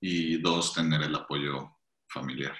Y 0.00 0.38
dos, 0.38 0.74
tener 0.74 1.02
el 1.02 1.14
apoyo 1.14 1.70
familiar. 2.08 2.58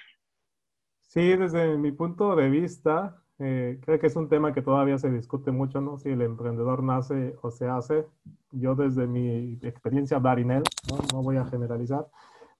Sí, 1.01 1.35
desde 1.35 1.77
mi 1.77 1.91
punto 1.91 2.33
de 2.37 2.49
vista, 2.49 3.22
eh, 3.39 3.79
creo 3.81 3.99
que 3.99 4.07
es 4.07 4.15
un 4.15 4.29
tema 4.29 4.53
que 4.53 4.61
todavía 4.61 4.97
se 4.97 5.11
discute 5.11 5.51
mucho, 5.51 5.81
¿no? 5.81 5.97
Si 5.97 6.09
el 6.09 6.21
emprendedor 6.21 6.83
nace 6.83 7.35
o 7.41 7.51
se 7.51 7.67
hace. 7.67 8.05
Yo 8.51 8.75
desde 8.75 9.07
mi 9.07 9.59
experiencia 9.63 10.19
Darinel, 10.19 10.63
¿no? 10.89 10.97
no 11.13 11.23
voy 11.23 11.37
a 11.37 11.45
generalizar, 11.45 12.07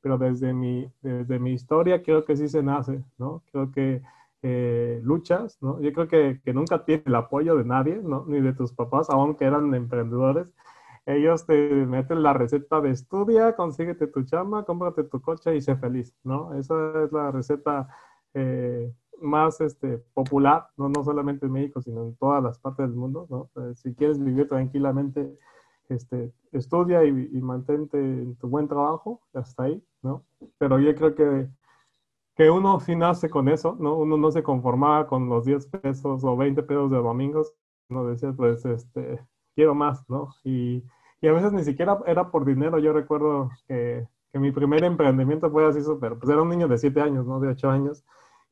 pero 0.02 0.18
desde 0.18 0.54
mi, 0.54 0.92
desde 1.02 1.40
mi 1.40 1.54
historia 1.54 2.02
creo 2.04 2.26
que 2.26 2.36
sí 2.36 2.48
se 2.48 2.64
nace, 2.64 3.04
¿no? 3.18 3.44
Creo 3.52 3.72
que 3.72 4.02
eh, 4.42 5.00
luchas, 5.04 5.58
¿no? 5.62 5.80
Yo 5.82 5.94
creo 5.94 6.08
que, 6.08 6.42
que 6.44 6.54
nunca 6.54 6.84
tiene 6.86 7.04
el 7.06 7.16
apoyo 7.16 7.56
de 7.56 7.66
nadie, 7.66 8.02
¿no? 8.04 8.26
Ni 8.28 8.42
de 8.42 8.54
tus 8.54 8.74
papás, 8.74 9.10
aunque 9.10 9.46
eran 9.46 9.74
emprendedores. 9.74 10.48
Ellos 11.06 11.46
te 11.46 11.54
meten 11.86 12.24
la 12.24 12.34
receta 12.34 12.82
de 12.82 12.92
estudia, 12.92 13.56
consíguete 13.56 14.08
tu 14.08 14.24
chamba, 14.24 14.64
cómprate 14.66 15.04
tu 15.04 15.22
coche 15.22 15.56
y 15.56 15.62
sé 15.62 15.76
feliz, 15.76 16.16
¿no? 16.24 16.54
Esa 16.56 17.04
es 17.04 17.12
la 17.12 17.32
receta 17.32 17.90
eh, 18.34 18.92
más 19.24 19.62
este, 19.62 19.98
popular, 20.14 20.68
¿no? 20.78 20.90
no 20.90 21.04
solamente 21.04 21.46
en 21.46 21.54
México, 21.54 21.82
sino 21.82 22.04
en 22.04 22.16
todas 22.16 22.44
las 22.44 22.60
partes 22.60 22.88
del 22.88 22.96
mundo. 22.96 23.28
¿no? 23.30 23.50
Eh, 23.64 23.74
si 23.76 23.96
quieres 23.96 24.24
vivir 24.24 24.48
tranquilamente, 24.48 25.38
este, 25.90 26.32
estudia 26.52 27.04
y, 27.04 27.10
y, 27.10 27.42
mantente 27.42 27.98
en 27.98 28.36
tu 28.36 28.48
buen 28.48 28.68
trabajo, 28.68 29.22
hasta 29.34 29.64
ahí, 29.64 29.84
¿no? 30.02 30.24
Pero 30.58 30.80
yo 30.80 30.94
creo 30.96 31.16
que, 31.16 31.48
que 32.36 32.50
uno 32.50 32.80
sí 32.80 32.96
nace 32.96 33.30
con 33.30 33.50
eso, 33.50 33.76
¿no? 33.80 33.98
Uno 33.98 34.18
no 34.18 34.32
se 34.32 34.44
conformaba 34.44 35.08
con 35.08 35.30
los 35.30 35.46
10 35.46 35.68
pesos 35.68 36.24
o 36.24 36.38
20 36.38 36.64
pesos 36.64 36.92
de 36.92 36.98
domingos, 36.98 37.54
uno 37.90 38.06
decía, 38.06 38.34
pues, 38.34 38.66
este, 38.66 39.20
quiero 39.56 39.76
más, 39.76 40.08
¿no? 40.10 40.30
Y, 40.44 40.84
y 41.22 41.28
a 41.28 41.34
veces 41.34 41.54
ni 41.54 41.64
siquiera 41.64 42.00
era 42.08 42.32
por 42.32 42.46
dinero, 42.46 42.80
yo 42.80 42.94
recuerdo 42.94 43.50
que, 43.68 44.08
que 44.32 44.40
mi 44.40 44.52
primer 44.52 44.84
emprendimiento 44.84 45.50
fue 45.52 45.66
así 45.66 45.82
súper, 45.82 46.18
pues 46.18 46.30
era 46.30 46.42
un 46.42 46.50
niño 46.50 46.68
de 46.68 46.78
7 46.78 47.02
años, 47.02 47.26
¿no? 47.26 47.40
De 47.40 47.50
8 47.50 47.70
años, 47.70 48.04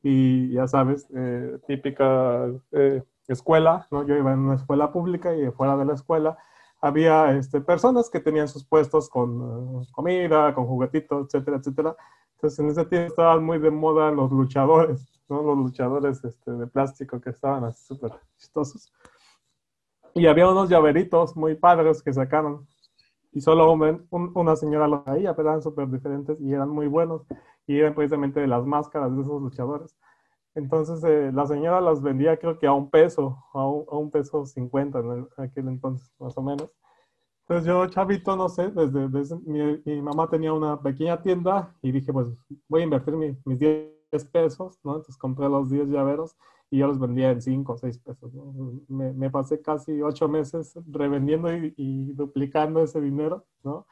y 0.02 0.52
ya 0.52 0.66
sabes, 0.66 1.06
eh, 1.14 1.58
típica 1.66 2.46
eh, 2.72 3.02
escuela, 3.28 3.86
¿no? 3.90 4.06
Yo 4.06 4.16
iba 4.16 4.32
en 4.32 4.40
una 4.40 4.56
escuela 4.56 4.92
pública 4.92 5.34
y 5.34 5.50
fuera 5.52 5.76
de 5.76 5.84
la 5.84 5.94
escuela 5.94 6.38
había 6.82 7.30
este, 7.36 7.60
personas 7.60 8.10
que 8.10 8.18
tenían 8.18 8.48
sus 8.48 8.64
puestos 8.64 9.08
con 9.08 9.40
uh, 9.40 9.86
comida, 9.92 10.52
con 10.52 10.66
juguetitos, 10.66 11.26
etcétera, 11.26 11.58
etcétera. 11.58 11.96
Entonces 12.34 12.58
en 12.58 12.70
ese 12.70 12.84
tiempo 12.86 13.06
estaban 13.08 13.44
muy 13.44 13.60
de 13.60 13.70
moda 13.70 14.10
los 14.10 14.32
luchadores, 14.32 15.06
¿no? 15.28 15.42
Los 15.42 15.56
luchadores 15.56 16.24
este, 16.24 16.50
de 16.50 16.66
plástico 16.66 17.20
que 17.20 17.30
estaban 17.30 17.62
así 17.64 17.84
súper 17.86 18.10
chistosos. 18.36 18.92
Y 20.14 20.26
había 20.26 20.50
unos 20.50 20.68
llaveritos 20.68 21.36
muy 21.36 21.54
padres 21.54 22.02
que 22.02 22.12
sacaron. 22.12 22.66
Y 23.30 23.40
solo 23.40 23.72
un, 23.72 24.06
un, 24.10 24.32
una 24.34 24.56
señora 24.56 24.88
los 24.88 25.04
veía, 25.04 25.36
pero 25.36 25.50
eran 25.50 25.62
súper 25.62 25.88
diferentes 25.88 26.38
y 26.40 26.52
eran 26.52 26.68
muy 26.68 26.88
buenos 26.88 27.22
y 27.66 27.78
eran 27.78 27.94
precisamente 27.94 28.40
de 28.40 28.46
las 28.46 28.64
máscaras 28.66 29.14
de 29.14 29.22
esos 29.22 29.40
luchadores. 29.40 29.96
Entonces 30.54 31.02
eh, 31.04 31.30
la 31.32 31.46
señora 31.46 31.80
las 31.80 32.02
vendía 32.02 32.36
creo 32.36 32.58
que 32.58 32.66
a 32.66 32.72
un 32.72 32.90
peso, 32.90 33.42
a 33.54 33.66
un, 33.66 33.84
a 33.90 33.96
un 33.96 34.10
peso 34.10 34.44
cincuenta 34.46 34.98
en 34.98 35.26
aquel 35.38 35.68
entonces, 35.68 36.12
más 36.18 36.36
o 36.36 36.42
menos. 36.42 36.70
Entonces 37.42 37.66
yo, 37.66 37.86
chavito, 37.88 38.36
no 38.36 38.48
sé, 38.48 38.70
desde, 38.70 39.08
desde 39.08 39.36
mi, 39.40 39.82
mi, 39.84 40.00
mamá 40.00 40.28
tenía 40.28 40.52
una 40.52 40.80
pequeña 40.80 41.20
tienda 41.20 41.74
y 41.82 41.90
dije, 41.90 42.12
pues 42.12 42.28
voy 42.68 42.82
a 42.82 42.84
invertir 42.84 43.14
mi, 43.14 43.36
mis 43.44 43.58
10 43.58 44.24
pesos, 44.30 44.78
¿no? 44.84 44.92
Entonces 44.92 45.16
compré 45.16 45.48
los 45.48 45.68
10 45.68 45.88
llaveros 45.88 46.36
y 46.70 46.78
yo 46.78 46.86
los 46.86 46.98
vendía 46.98 47.30
en 47.30 47.42
5 47.42 47.72
o 47.72 47.76
6 47.76 47.98
pesos, 47.98 48.32
¿no? 48.32 48.54
me, 48.88 49.12
me, 49.12 49.30
pasé 49.30 49.60
casi 49.60 50.00
8 50.00 50.28
meses 50.28 50.78
revendiendo 50.86 51.54
y, 51.54 51.74
y 51.76 52.12
duplicando 52.12 52.82
ese 52.82 53.00
dinero, 53.00 53.44
¿no? 53.64 53.86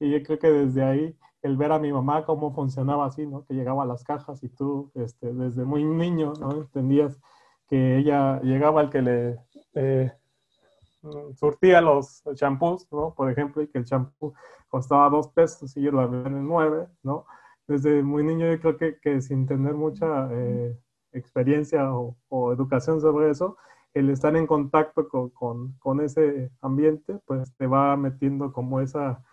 Y 0.00 0.10
yo 0.10 0.22
creo 0.22 0.38
que 0.38 0.50
desde 0.50 0.82
ahí 0.82 1.16
el 1.42 1.56
ver 1.56 1.72
a 1.72 1.78
mi 1.78 1.92
mamá 1.92 2.24
cómo 2.24 2.52
funcionaba 2.54 3.06
así, 3.06 3.26
¿no? 3.26 3.44
Que 3.44 3.54
llegaba 3.54 3.82
a 3.84 3.86
las 3.86 4.04
cajas 4.04 4.42
y 4.42 4.48
tú, 4.48 4.90
este, 4.94 5.32
desde 5.32 5.64
muy 5.64 5.84
niño, 5.84 6.32
¿no? 6.40 6.52
Entendías 6.52 7.20
que 7.68 7.98
ella 7.98 8.40
llegaba 8.42 8.80
al 8.80 8.90
que 8.90 9.02
le 9.02 9.38
eh, 9.74 10.12
surtía 11.34 11.80
los 11.80 12.22
champús, 12.34 12.86
¿no? 12.90 13.14
Por 13.14 13.30
ejemplo, 13.30 13.62
y 13.62 13.68
que 13.68 13.78
el 13.78 13.84
champú 13.84 14.34
costaba 14.68 15.08
dos 15.10 15.28
pesos 15.28 15.76
y 15.76 15.80
ellos 15.80 15.94
lo 15.94 16.08
vendían 16.08 16.36
en 16.36 16.46
nueve, 16.46 16.88
¿no? 17.02 17.26
Desde 17.66 18.02
muy 18.02 18.22
niño 18.22 18.50
yo 18.50 18.60
creo 18.60 18.76
que, 18.76 18.98
que 19.00 19.20
sin 19.20 19.46
tener 19.46 19.74
mucha 19.74 20.28
eh, 20.32 20.78
experiencia 21.12 21.92
o, 21.94 22.16
o, 22.28 22.52
educación 22.52 23.00
sobre 23.00 23.30
eso, 23.30 23.56
el 23.94 24.10
estar 24.10 24.36
en 24.36 24.46
contacto 24.46 25.08
con, 25.08 25.30
con, 25.30 25.72
con 25.78 26.00
ese 26.00 26.50
ambiente, 26.60 27.18
pues 27.26 27.54
te 27.56 27.66
va 27.66 27.96
metiendo 27.96 28.52
como 28.52 28.80
esa 28.80 29.24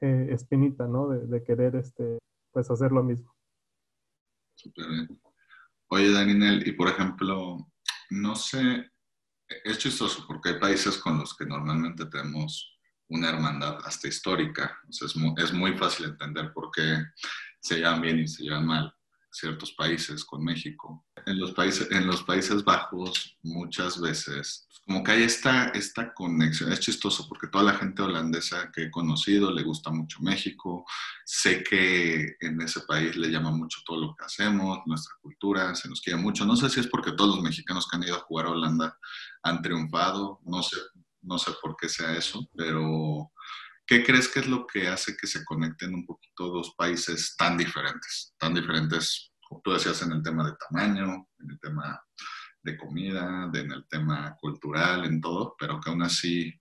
eh, 0.00 0.28
espinita, 0.30 0.86
¿no? 0.86 1.08
De, 1.08 1.26
de, 1.26 1.44
querer, 1.44 1.76
este, 1.76 2.18
pues, 2.52 2.70
hacer 2.70 2.92
lo 2.92 3.02
mismo. 3.02 3.34
Súper 4.54 4.88
bien. 4.88 5.20
Oye, 5.88 6.12
Daniel, 6.12 6.66
y 6.66 6.72
por 6.72 6.88
ejemplo, 6.88 7.58
no 8.10 8.34
sé, 8.34 8.90
es 9.64 9.78
chistoso 9.78 10.24
porque 10.26 10.50
hay 10.50 10.58
países 10.58 10.98
con 10.98 11.18
los 11.18 11.36
que 11.36 11.46
normalmente 11.46 12.06
tenemos 12.06 12.76
una 13.08 13.28
hermandad 13.30 13.78
hasta 13.84 14.08
histórica. 14.08 14.78
O 14.88 14.92
sea, 14.92 15.06
es, 15.06 15.16
muy, 15.16 15.34
es 15.36 15.52
muy 15.52 15.76
fácil 15.76 16.06
entender 16.06 16.52
por 16.52 16.70
qué 16.72 17.04
se 17.60 17.76
llevan 17.76 18.00
bien 18.00 18.18
y 18.18 18.28
se 18.28 18.42
llevan 18.42 18.66
mal 18.66 18.95
ciertos 19.36 19.72
países 19.72 20.24
con 20.24 20.42
México. 20.44 21.06
En 21.26 21.38
los 21.38 21.52
países, 21.52 21.90
en 21.90 22.06
los 22.06 22.22
países 22.22 22.64
Bajos 22.64 23.36
muchas 23.42 24.00
veces 24.00 24.66
como 24.86 25.02
que 25.02 25.10
hay 25.10 25.22
esta, 25.24 25.66
esta 25.70 26.14
conexión. 26.14 26.70
Es 26.70 26.78
chistoso 26.78 27.28
porque 27.28 27.48
toda 27.48 27.64
la 27.64 27.74
gente 27.74 28.02
holandesa 28.02 28.70
que 28.72 28.84
he 28.84 28.90
conocido 28.90 29.50
le 29.50 29.64
gusta 29.64 29.90
mucho 29.90 30.18
México. 30.20 30.84
Sé 31.24 31.64
que 31.64 32.36
en 32.38 32.60
ese 32.62 32.82
país 32.82 33.16
le 33.16 33.28
llama 33.28 33.50
mucho 33.50 33.80
todo 33.84 34.00
lo 34.00 34.14
que 34.14 34.24
hacemos, 34.24 34.78
nuestra 34.86 35.16
cultura, 35.20 35.74
se 35.74 35.88
nos 35.88 36.00
quiere 36.00 36.20
mucho. 36.20 36.46
No 36.46 36.54
sé 36.54 36.70
si 36.70 36.78
es 36.78 36.86
porque 36.86 37.12
todos 37.12 37.34
los 37.34 37.44
mexicanos 37.44 37.88
que 37.88 37.96
han 37.96 38.04
ido 38.04 38.14
a 38.14 38.20
jugar 38.20 38.46
a 38.46 38.50
Holanda 38.50 38.96
han 39.42 39.60
triunfado. 39.60 40.38
No 40.44 40.62
sé, 40.62 40.76
no 41.22 41.36
sé 41.38 41.50
por 41.60 41.76
qué 41.76 41.88
sea 41.88 42.16
eso, 42.16 42.48
pero 42.56 43.32
¿qué 43.86 44.04
crees 44.04 44.28
que 44.28 44.40
es 44.40 44.48
lo 44.48 44.66
que 44.66 44.88
hace 44.88 45.16
que 45.16 45.26
se 45.26 45.44
conecten 45.44 45.94
un 45.94 46.04
poquito 46.04 46.48
dos 46.48 46.74
países 46.76 47.34
tan 47.36 47.56
diferentes? 47.56 48.34
Tan 48.38 48.54
diferentes, 48.54 49.32
como 49.48 49.60
tú 49.62 49.72
decías, 49.72 50.02
en 50.02 50.12
el 50.12 50.22
tema 50.22 50.44
de 50.44 50.56
tamaño, 50.68 51.26
en 51.38 51.50
el 51.50 51.60
tema 51.60 52.02
de 52.62 52.76
comida, 52.76 53.48
en 53.54 53.72
el 53.72 53.86
tema 53.88 54.36
cultural, 54.40 55.04
en 55.04 55.20
todo, 55.20 55.54
pero 55.58 55.80
que 55.80 55.90
aún 55.90 56.02
así 56.02 56.52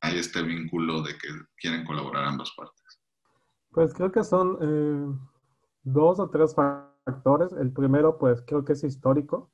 hay 0.00 0.18
este 0.18 0.42
vínculo 0.42 1.02
de 1.02 1.12
que 1.16 1.28
quieren 1.56 1.84
colaborar 1.84 2.24
ambas 2.24 2.52
partes. 2.56 3.00
Pues 3.70 3.94
creo 3.94 4.12
que 4.12 4.22
son 4.22 4.58
eh, 4.60 5.18
dos 5.82 6.18
o 6.18 6.28
tres 6.30 6.54
factores. 6.54 7.52
El 7.52 7.72
primero, 7.72 8.18
pues 8.18 8.42
creo 8.46 8.64
que 8.64 8.74
es 8.74 8.84
histórico, 8.84 9.50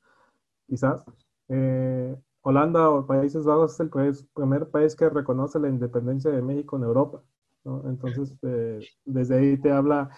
quizás. 0.67 1.05
Eh, 1.47 2.15
Holanda 2.43 2.89
o 2.89 3.05
Países 3.05 3.45
Bajos 3.45 3.73
es 3.73 3.79
el 3.79 3.89
primer 4.33 4.69
país 4.69 4.95
que 4.95 5.09
reconoce 5.09 5.59
la 5.59 5.69
independencia 5.69 6.31
de 6.31 6.41
México 6.41 6.75
en 6.75 6.83
Europa. 6.83 7.21
¿no? 7.63 7.83
Entonces, 7.87 8.35
eh, 8.41 8.79
desde 9.05 9.37
ahí 9.37 9.57
te 9.57 9.71
habla 9.71 10.09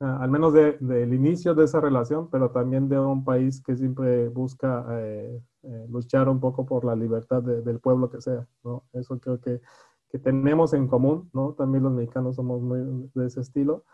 ah, 0.00 0.18
al 0.22 0.30
menos 0.30 0.54
del 0.54 0.78
de, 0.80 1.02
inicio 1.02 1.54
de 1.54 1.64
esa 1.64 1.80
relación, 1.80 2.30
pero 2.30 2.50
también 2.50 2.88
de 2.88 2.98
un 2.98 3.24
país 3.24 3.62
que 3.62 3.76
siempre 3.76 4.28
busca 4.28 4.86
eh, 4.90 5.42
eh, 5.64 5.86
luchar 5.90 6.28
un 6.30 6.40
poco 6.40 6.64
por 6.64 6.84
la 6.84 6.96
libertad 6.96 7.42
de, 7.42 7.60
del 7.60 7.78
pueblo 7.78 8.08
que 8.08 8.22
sea, 8.22 8.46
¿no? 8.64 8.84
Eso 8.94 9.18
creo 9.18 9.40
que, 9.40 9.60
que, 10.08 10.18
tenemos 10.18 10.72
en 10.72 10.88
común, 10.88 11.28
¿no? 11.34 11.52
También 11.52 11.84
los 11.84 11.92
mexicanos 11.92 12.36
somos 12.36 12.62
muy 12.62 13.10
de 13.14 13.26
ese 13.26 13.40
estilo. 13.40 13.84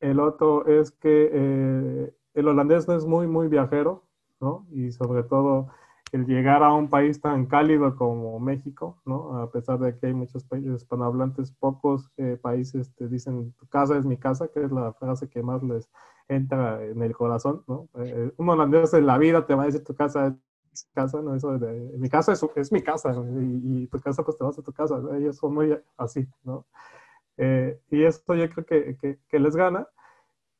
El 0.00 0.18
otro 0.18 0.66
es 0.66 0.90
que 0.90 2.10
el 2.34 2.48
holandés 2.48 2.88
es 2.88 3.06
muy, 3.06 3.26
muy 3.26 3.48
viajero, 3.48 4.04
¿no? 4.40 4.66
Y 4.72 4.90
sobre 4.90 5.22
todo 5.22 5.68
el 6.12 6.26
llegar 6.26 6.62
a 6.62 6.72
un 6.72 6.90
país 6.90 7.20
tan 7.20 7.46
cálido 7.46 7.96
como 7.96 8.38
México, 8.38 9.00
¿no? 9.06 9.38
A 9.38 9.50
pesar 9.50 9.78
de 9.78 9.98
que 9.98 10.08
hay 10.08 10.14
muchos 10.14 10.44
países 10.44 10.82
hispanohablantes, 10.82 11.52
pocos 11.52 12.10
eh, 12.18 12.38
países 12.40 12.94
te 12.94 13.08
dicen, 13.08 13.52
tu 13.54 13.66
casa 13.66 13.96
es 13.96 14.04
mi 14.04 14.18
casa, 14.18 14.48
que 14.48 14.62
es 14.62 14.70
la 14.70 14.92
frase 14.92 15.28
que 15.28 15.42
más 15.42 15.62
les 15.62 15.88
entra 16.28 16.84
en 16.84 17.02
el 17.02 17.16
corazón, 17.16 17.64
¿no? 17.66 17.88
Eh, 17.96 18.30
un 18.36 18.48
holandés 18.48 18.92
en 18.92 19.06
la 19.06 19.16
vida 19.16 19.46
te 19.46 19.54
va 19.54 19.62
a 19.62 19.66
decir 19.66 19.82
tu 19.84 19.94
casa 19.94 20.36
es 20.70 20.86
casa, 20.94 21.22
¿no? 21.22 21.34
Eso 21.34 21.58
de, 21.58 21.98
mi 21.98 22.10
casa 22.10 22.32
es, 22.32 22.46
es 22.56 22.72
mi 22.72 22.82
casa, 22.82 23.14
y, 23.40 23.86
tu 23.86 23.98
casa 23.98 24.22
pues 24.22 24.36
te 24.36 24.44
vas 24.44 24.58
a 24.58 24.62
tu 24.62 24.72
casa, 24.72 25.00
ellos 25.16 25.36
son 25.36 25.54
muy 25.54 25.78
así, 25.96 26.28
¿no? 26.44 26.66
Eh, 27.38 27.80
y 27.90 28.04
esto 28.04 28.34
yo 28.34 28.48
creo 28.50 28.66
que, 28.66 29.18
que 29.28 29.38
les 29.38 29.56
gana. 29.56 29.88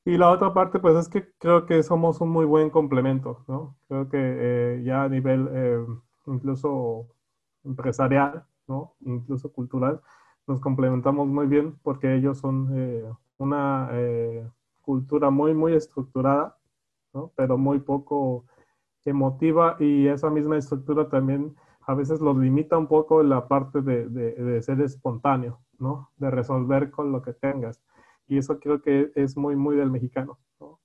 Y 0.04 0.16
la 0.18 0.30
otra 0.30 0.52
parte, 0.52 0.80
pues 0.80 0.96
es 0.96 1.08
que 1.08 1.32
creo 1.38 1.64
que 1.66 1.82
somos 1.84 2.20
un 2.20 2.30
muy 2.30 2.44
buen 2.44 2.70
complemento, 2.70 3.44
¿no? 3.46 3.76
Creo 3.88 4.08
que 4.08 4.18
eh, 4.18 4.82
ya 4.84 5.04
a 5.04 5.08
nivel 5.08 5.48
eh, 5.52 5.78
incluso 6.26 7.06
empresarial, 7.64 8.44
¿no? 8.66 8.94
Incluso 9.02 9.52
cultural, 9.52 10.00
nos 10.48 10.60
complementamos 10.60 11.28
muy 11.28 11.46
bien 11.46 11.78
porque 11.82 12.16
ellos 12.16 12.38
son 12.38 12.68
eh, 12.76 13.04
una 13.38 13.90
cultura 14.82 15.30
muy, 15.30 15.54
muy 15.54 15.74
estructurada, 15.74 16.56
¿no? 17.14 17.32
Pero 17.36 17.56
muy 17.58 17.78
poco 17.80 18.44
emotiva 19.04 19.76
y 19.80 20.08
esa 20.08 20.30
misma 20.30 20.58
estructura 20.58 21.08
también 21.08 21.54
a 21.86 21.94
veces 21.94 22.20
los 22.20 22.36
limita 22.36 22.78
un 22.78 22.88
poco 22.88 23.20
en 23.20 23.28
la 23.30 23.48
parte 23.48 23.82
de, 23.82 24.08
de, 24.08 24.32
de 24.34 24.62
ser 24.62 24.80
espontáneo, 24.80 25.60
¿no? 25.78 26.10
De 26.16 26.30
resolver 26.30 26.90
con 26.90 27.12
lo 27.12 27.22
que 27.22 27.32
tengas. 27.34 27.80
Y 28.32 28.38
eso 28.38 28.58
creo 28.58 28.80
que 28.80 29.12
es 29.14 29.36
muy, 29.36 29.56
muy 29.56 29.76
del 29.76 29.90
mexicano. 29.90 30.38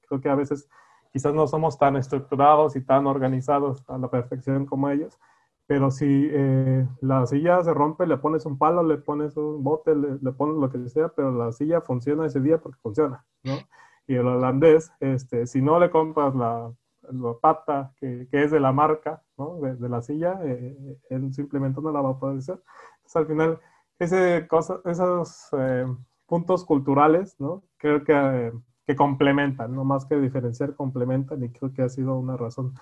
Creo 0.09 0.19
que 0.19 0.27
a 0.27 0.35
veces 0.35 0.67
quizás 1.13 1.33
no 1.33 1.47
somos 1.47 1.79
tan 1.79 1.95
estructurados 1.95 2.75
y 2.75 2.81
tan 2.81 3.07
organizados 3.07 3.85
a 3.87 3.97
la 3.97 4.09
perfección 4.09 4.65
como 4.65 4.89
ellos, 4.89 5.17
pero 5.65 5.89
si 5.89 6.27
eh, 6.29 6.85
la 6.99 7.25
silla 7.25 7.63
se 7.63 7.73
rompe, 7.73 8.05
le 8.05 8.17
pones 8.17 8.45
un 8.45 8.57
palo, 8.57 8.83
le 8.83 8.97
pones 8.97 9.37
un 9.37 9.63
bote, 9.63 9.95
le, 9.95 10.31
pones 10.33 10.57
lo 10.57 10.69
que 10.69 10.89
sea, 10.89 11.07
pero 11.07 11.31
la 11.31 11.53
silla 11.53 11.79
funciona 11.79 12.25
ese 12.25 12.41
día 12.41 12.57
porque 12.57 12.79
funciona, 12.81 13.25
¿no? 13.43 13.53
Y 14.07 14.15
el 14.15 14.27
holandés, 14.27 14.91
este, 14.99 15.47
si 15.47 15.61
no 15.61 15.79
le 15.79 15.89
compras 15.89 16.35
la, 16.35 16.73
la 17.03 17.33
pata 17.41 17.93
que, 17.95 18.27
que, 18.29 18.43
es 18.43 18.51
de 18.51 18.59
la 18.59 18.73
marca, 18.73 19.23
¿no? 19.37 19.57
De, 19.61 19.77
de 19.77 19.87
la 19.87 20.01
silla, 20.01 20.37
eh, 20.43 20.99
él 21.09 21.33
simplemente 21.33 21.79
no 21.81 21.93
la 21.93 22.01
va 22.01 22.09
a 22.09 22.19
poder 22.19 22.39
hacer. 22.39 22.61
Entonces, 22.97 23.15
al 23.15 23.27
final, 23.27 23.59
ese 23.99 24.47
cosa, 24.49 24.81
esos 24.83 25.47
eh, 25.53 25.85
puntos 26.27 26.65
culturales, 26.65 27.35
¿no? 27.39 27.63
Creo 27.77 28.03
que, 28.03 28.51
que, 28.85 28.95
complementan, 28.95 29.73
no 29.73 29.83
más 29.83 30.05
que 30.05 30.17
diferenciar, 30.17 30.75
complementan 30.75 31.43
y 31.43 31.49
creo 31.49 31.73
que 31.73 31.81
ha 31.81 31.89
sido 31.89 32.17
una 32.17 32.37
razón 32.37 32.73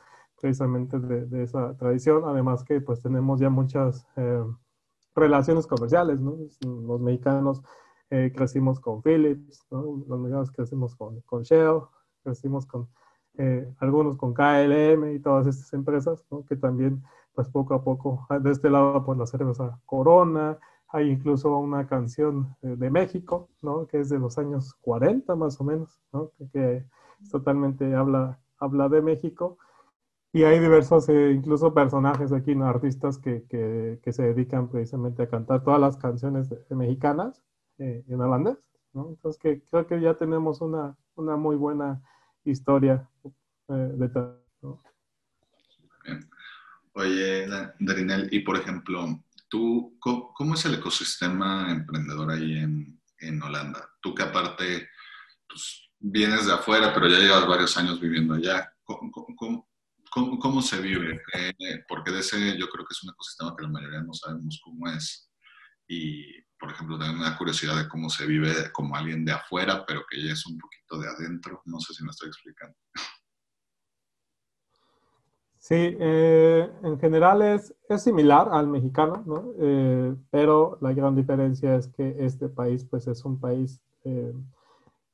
precisamente 0.41 0.99
de, 0.99 1.43
esa 1.43 1.77
tradición. 1.77 2.23
Además 2.25 2.63
que 2.63 2.81
pues 2.81 3.01
tenemos 3.01 3.39
ya 3.39 3.49
muchas 3.49 4.05
eh, 4.17 4.43
relaciones 5.15 5.67
comerciales, 5.67 6.19
¿no? 6.19 6.37
Los 6.61 6.99
mexicanos 6.99 7.61
eh, 8.09 8.33
crecimos 8.35 8.79
con 8.79 9.01
Philips, 9.01 9.65
¿no? 9.71 10.03
Los 10.07 10.19
mexicanos 10.19 10.51
crecimos 10.51 10.95
con, 10.95 11.21
con 11.21 11.43
Shell, 11.43 11.81
crecimos 12.23 12.65
con 12.65 12.89
eh, 13.37 13.67
algunos 13.79 14.17
con 14.17 14.33
KLM 14.33 15.13
y 15.13 15.19
todas 15.19 15.47
estas 15.47 15.73
empresas, 15.73 16.25
¿no? 16.31 16.45
Que 16.45 16.55
también 16.55 17.03
pues 17.33 17.49
poco 17.49 17.73
a 17.73 17.83
poco, 17.83 18.25
de 18.41 18.51
este 18.51 18.69
lado 18.69 19.03
pues 19.05 19.17
la 19.17 19.25
cerveza 19.25 19.79
Corona, 19.85 20.57
hay 20.89 21.09
incluso 21.09 21.57
una 21.57 21.87
canción 21.87 22.55
eh, 22.61 22.75
de 22.77 22.89
México, 22.89 23.49
¿no? 23.61 23.87
Que 23.87 23.99
es 23.99 24.09
de 24.09 24.19
los 24.19 24.37
años 24.37 24.73
40 24.81 25.35
más 25.35 25.59
o 25.59 25.63
menos, 25.63 25.99
¿no? 26.11 26.31
Que, 26.51 26.85
totalmente 27.31 27.95
habla, 27.95 28.39
habla 28.59 28.89
de 28.89 29.01
México. 29.01 29.57
Y 30.33 30.43
hay 30.43 30.59
diversos, 30.59 31.07
eh, 31.09 31.31
incluso 31.31 31.73
personajes 31.73 32.31
aquí, 32.33 32.55
¿no? 32.55 32.67
artistas 32.67 33.17
que, 33.17 33.45
que, 33.49 33.99
que, 34.03 34.11
se 34.11 34.23
dedican 34.23 34.69
precisamente 34.69 35.23
a 35.23 35.29
cantar 35.29 35.63
todas 35.63 35.79
las 35.79 35.95
canciones 35.97 36.53
mexicanas 36.69 37.41
eh, 37.77 38.03
en 38.07 38.21
holandés. 38.21 38.69
¿no? 38.93 39.09
Entonces, 39.09 39.41
que 39.41 39.63
creo 39.63 39.87
que 39.87 40.01
ya 40.01 40.15
tenemos 40.15 40.59
una, 40.59 40.97
una 41.15 41.37
muy 41.37 41.55
buena 41.55 42.01
historia 42.43 43.09
de 43.67 44.09
¿no? 44.61 44.79
Oye, 46.93 47.47
Darinel, 47.79 48.29
y 48.31 48.41
por 48.41 48.57
ejemplo, 48.57 49.19
¿Tú, 49.55 49.97
cómo, 50.01 50.53
es 50.53 50.65
el 50.65 50.73
ecosistema 50.73 51.71
emprendedor 51.71 52.29
ahí 52.29 52.57
en, 52.57 53.01
en 53.19 53.41
Holanda? 53.41 53.89
Tú 54.01 54.13
que 54.13 54.23
aparte 54.23 54.89
pues, 55.47 55.91
vienes 55.97 56.45
de 56.45 56.51
afuera, 56.51 56.93
pero 56.93 57.07
ya 57.07 57.19
llevas 57.19 57.47
varios 57.47 57.77
años 57.77 58.01
viviendo 58.01 58.33
allá. 58.33 58.69
¿Cómo, 58.83 59.09
cómo, 60.11 60.39
cómo 60.39 60.61
se 60.61 60.81
vive? 60.81 61.21
Eh, 61.33 61.85
porque 61.87 62.11
de 62.11 62.19
ese 62.19 62.57
yo 62.57 62.67
creo 62.67 62.85
que 62.85 62.91
es 62.91 63.03
un 63.03 63.11
ecosistema 63.11 63.55
que 63.55 63.63
la 63.63 63.69
mayoría 63.69 64.01
no 64.01 64.13
sabemos 64.13 64.59
cómo 64.61 64.89
es. 64.89 65.31
Y, 65.87 66.33
por 66.59 66.73
ejemplo, 66.73 66.99
tengo 66.99 67.13
una 67.13 67.37
curiosidad 67.37 67.77
de 67.77 67.87
cómo 67.87 68.09
se 68.09 68.25
vive 68.25 68.73
como 68.73 68.97
alguien 68.97 69.23
de 69.23 69.31
afuera, 69.31 69.85
pero 69.85 70.03
que 70.11 70.21
ya 70.21 70.33
es 70.33 70.45
un 70.45 70.57
poquito 70.57 70.99
de 70.99 71.07
adentro. 71.07 71.61
No 71.63 71.79
sé 71.79 71.93
si 71.93 72.03
me 72.03 72.09
estoy 72.09 72.27
explicando. 72.27 72.75
Sí, 75.67 75.75
eh, 75.75 76.69
en 76.83 76.99
general 76.99 77.41
es, 77.41 77.73
es, 77.89 78.03
similar 78.03 78.49
al 78.51 78.67
mexicano, 78.67 79.23
¿no? 79.25 79.51
Eh, 79.57 80.15
pero 80.29 80.77
la 80.79 80.93
gran 80.93 81.15
diferencia 81.15 81.75
es 81.75 81.87
que 81.87 82.17
este 82.19 82.49
país, 82.49 82.85
pues 82.85 83.07
es 83.07 83.25
un 83.25 83.39
país 83.39 83.81
eh, 84.03 84.31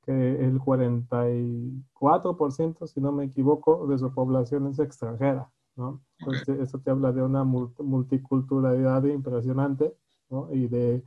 que 0.06 0.46
el 0.46 0.60
44%, 0.60 2.86
si 2.86 3.00
no 3.00 3.14
me 3.14 3.24
equivoco, 3.24 3.88
de 3.88 3.98
su 3.98 4.14
población 4.14 4.68
es 4.68 4.80
extranjera, 4.80 5.50
¿no? 5.78 6.02
Entonces, 6.20 6.60
eso 6.60 6.80
te 6.80 6.92
habla 6.92 7.14
de 7.14 7.24
una 7.24 7.46
multiculturalidad 7.46 9.06
impresionante, 9.06 9.96
¿no? 10.30 10.50
Y 10.52 10.68
de 10.68 11.02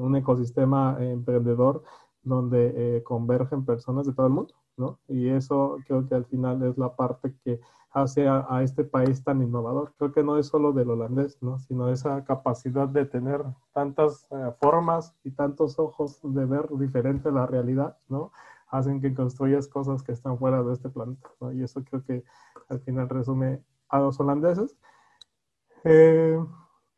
un 0.00 0.16
ecosistema 0.16 0.96
emprendedor 1.00 1.82
donde 2.22 3.02
convergen 3.04 3.66
personas 3.66 4.06
de 4.06 4.14
todo 4.14 4.26
el 4.26 4.32
mundo, 4.32 4.54
¿no? 4.78 5.00
Y 5.06 5.28
eso 5.28 5.76
creo 5.86 6.08
que 6.08 6.14
al 6.14 6.24
final 6.24 6.62
es 6.62 6.78
la 6.78 6.96
parte 6.96 7.34
que 7.44 7.60
hacia 7.94 8.44
a 8.48 8.62
este 8.64 8.84
país 8.84 9.22
tan 9.22 9.40
innovador. 9.40 9.94
Creo 9.96 10.12
que 10.12 10.24
no 10.24 10.36
es 10.36 10.48
solo 10.48 10.72
del 10.72 10.90
holandés, 10.90 11.40
¿no? 11.40 11.60
sino 11.60 11.88
esa 11.88 12.24
capacidad 12.24 12.88
de 12.88 13.06
tener 13.06 13.42
tantas 13.72 14.26
eh, 14.32 14.52
formas 14.60 15.14
y 15.22 15.30
tantos 15.30 15.78
ojos 15.78 16.18
de 16.22 16.44
ver 16.44 16.68
diferente 16.76 17.30
la 17.30 17.46
realidad, 17.46 17.96
¿no? 18.08 18.32
hacen 18.68 19.00
que 19.00 19.14
construyas 19.14 19.68
cosas 19.68 20.02
que 20.02 20.10
están 20.10 20.36
fuera 20.38 20.62
de 20.64 20.72
este 20.72 20.88
planeta. 20.88 21.30
Y 21.52 21.62
eso 21.62 21.84
creo 21.84 22.02
que 22.04 22.24
al 22.68 22.80
final 22.80 23.08
resume 23.08 23.62
a 23.88 24.00
los 24.00 24.18
holandeses. 24.18 24.76
Eh, 25.84 26.44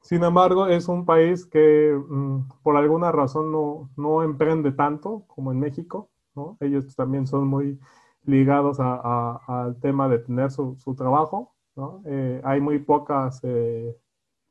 sin 0.00 0.24
embargo, 0.24 0.68
es 0.68 0.88
un 0.88 1.04
país 1.04 1.44
que 1.44 1.94
mm, 2.08 2.62
por 2.62 2.76
alguna 2.78 3.12
razón 3.12 3.52
no, 3.52 3.90
no 3.96 4.22
emprende 4.22 4.72
tanto 4.72 5.24
como 5.26 5.52
en 5.52 5.60
México. 5.60 6.08
¿no? 6.34 6.56
Ellos 6.60 6.96
también 6.96 7.26
son 7.26 7.46
muy 7.46 7.78
ligados 8.26 8.78
al 8.80 9.76
tema 9.80 10.08
de 10.08 10.18
tener 10.18 10.50
su, 10.50 10.76
trabajo. 10.96 11.54
¿no? 11.76 12.02
Eh, 12.06 12.40
hay 12.44 12.60
muy 12.60 12.78
pocas 12.78 13.40
eh, 13.42 13.96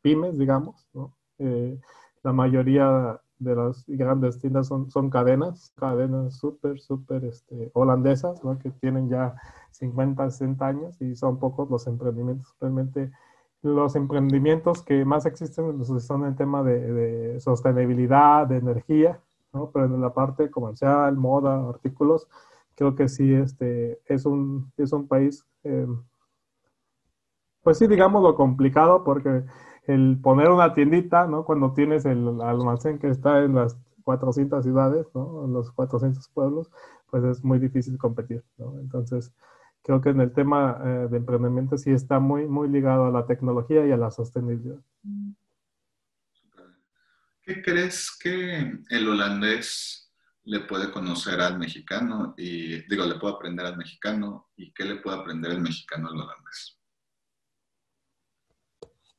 pymes, 0.01 0.37
digamos. 0.37 0.87
¿no? 0.93 1.15
Eh, 1.39 1.79
la 2.23 2.33
mayoría 2.33 3.19
de 3.37 3.55
las 3.55 3.83
grandes 3.87 4.39
tiendas 4.39 4.67
son, 4.67 4.89
son 4.89 5.09
cadenas, 5.09 5.73
cadenas 5.75 6.35
súper, 6.37 6.79
súper 6.79 7.25
este, 7.25 7.69
holandesas, 7.73 8.43
¿no? 8.43 8.57
que 8.57 8.71
tienen 8.71 9.09
ya 9.09 9.35
50, 9.71 10.29
60 10.29 10.65
años 10.65 11.01
y 11.01 11.15
son 11.15 11.39
pocos 11.39 11.69
los 11.69 11.85
emprendimientos. 11.87 12.55
Realmente 12.59 13.11
los 13.61 13.95
emprendimientos 13.95 14.83
que 14.83 15.03
más 15.05 15.25
existen 15.25 15.83
son 15.99 16.25
en 16.25 16.35
tema 16.35 16.63
de, 16.63 16.79
de 16.93 17.39
sostenibilidad, 17.39 18.47
de 18.47 18.57
energía, 18.57 19.19
pero 19.73 19.85
en 19.85 20.01
la 20.01 20.13
parte 20.13 20.49
comercial, 20.51 21.15
moda, 21.17 21.69
artículos, 21.69 22.27
creo 22.75 22.95
que 22.95 23.07
sí 23.07 23.33
este, 23.33 23.99
es, 24.05 24.25
un, 24.25 24.71
es 24.77 24.91
un 24.93 25.07
país, 25.07 25.45
eh, 25.63 25.87
pues 27.63 27.77
sí, 27.77 27.87
digamos 27.87 28.21
lo 28.21 28.35
complicado, 28.35 29.03
porque 29.03 29.43
el 29.87 30.19
poner 30.21 30.49
una 30.49 30.73
tiendita, 30.73 31.27
¿no? 31.27 31.45
Cuando 31.45 31.73
tienes 31.73 32.05
el 32.05 32.41
almacén 32.41 32.99
que 32.99 33.09
está 33.09 33.43
en 33.43 33.55
las 33.55 33.77
400 34.03 34.63
ciudades, 34.63 35.07
¿no? 35.13 35.45
En 35.45 35.53
los 35.53 35.71
400 35.71 36.29
pueblos, 36.29 36.71
pues 37.09 37.23
es 37.23 37.43
muy 37.43 37.59
difícil 37.59 37.97
competir, 37.97 38.43
¿no? 38.57 38.79
Entonces, 38.79 39.33
creo 39.81 40.01
que 40.01 40.09
en 40.09 40.21
el 40.21 40.33
tema 40.33 40.79
eh, 40.83 41.07
de 41.09 41.17
emprendimiento 41.17 41.77
sí 41.77 41.91
está 41.91 42.19
muy, 42.19 42.45
muy 42.47 42.67
ligado 42.69 43.05
a 43.05 43.11
la 43.11 43.25
tecnología 43.25 43.85
y 43.85 43.91
a 43.91 43.97
la 43.97 44.11
sostenibilidad. 44.11 44.79
¿Qué 47.41 47.61
crees 47.61 48.17
que 48.19 48.79
el 48.89 49.07
holandés 49.07 50.04
le 50.45 50.61
puede 50.61 50.91
conocer 50.91 51.41
al 51.41 51.57
mexicano 51.57 52.33
y, 52.37 52.87
digo, 52.87 53.05
le 53.05 53.19
puede 53.19 53.33
aprender 53.33 53.65
al 53.65 53.77
mexicano 53.77 54.49
y 54.55 54.71
qué 54.73 54.85
le 54.85 54.95
puede 54.97 55.17
aprender 55.17 55.51
el 55.51 55.61
mexicano 55.61 56.07
al 56.07 56.21
holandés? 56.21 56.79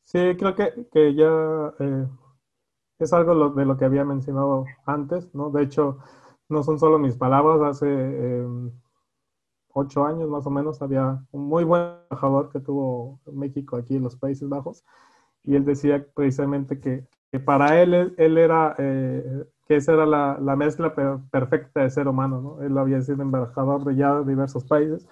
Sí, 0.04 0.18
creo 0.38 0.54
que, 0.54 0.86
que 0.92 1.14
ya 1.14 1.74
eh, 1.80 2.06
es 3.00 3.12
algo 3.12 3.50
de 3.50 3.64
lo 3.64 3.76
que 3.76 3.84
había 3.84 4.04
mencionado 4.04 4.64
antes, 4.86 5.34
¿no? 5.34 5.50
De 5.50 5.64
hecho, 5.64 5.98
no 6.48 6.62
son 6.62 6.78
solo 6.78 6.98
mis 6.98 7.16
palabras, 7.16 7.60
hace 7.60 7.88
em, 7.88 8.70
ocho 9.70 10.06
años 10.06 10.28
más 10.28 10.46
o 10.46 10.50
menos 10.50 10.80
había 10.80 11.22
un 11.32 11.48
muy 11.48 11.64
buen 11.64 11.82
embajador 12.08 12.50
que 12.50 12.60
tuvo 12.60 13.20
México 13.32 13.76
aquí 13.76 13.96
en 13.96 14.04
los 14.04 14.16
Países 14.16 14.48
Bajos 14.48 14.84
y 15.44 15.54
él 15.56 15.64
decía 15.64 16.06
precisamente 16.14 16.80
que, 16.80 17.06
para 17.38 17.81
él, 17.83 18.14
él, 18.16 18.38
era, 18.38 18.75
eh, 18.79 19.44
que 19.66 19.77
esa 19.77 19.92
era 19.92 20.07
la, 20.07 20.38
la, 20.40 20.57
mezcla 20.57 20.94
perfecta 21.31 21.83
de 21.83 21.90
ser 21.90 22.09
humano, 22.09 22.40
¿no? 22.40 22.62
Él 22.62 22.77
había 22.79 23.01
sido 23.03 23.22
embajador 23.22 23.85
de 23.85 23.96
ya 23.96 24.20
diversos 24.22 24.64
países. 24.64 25.07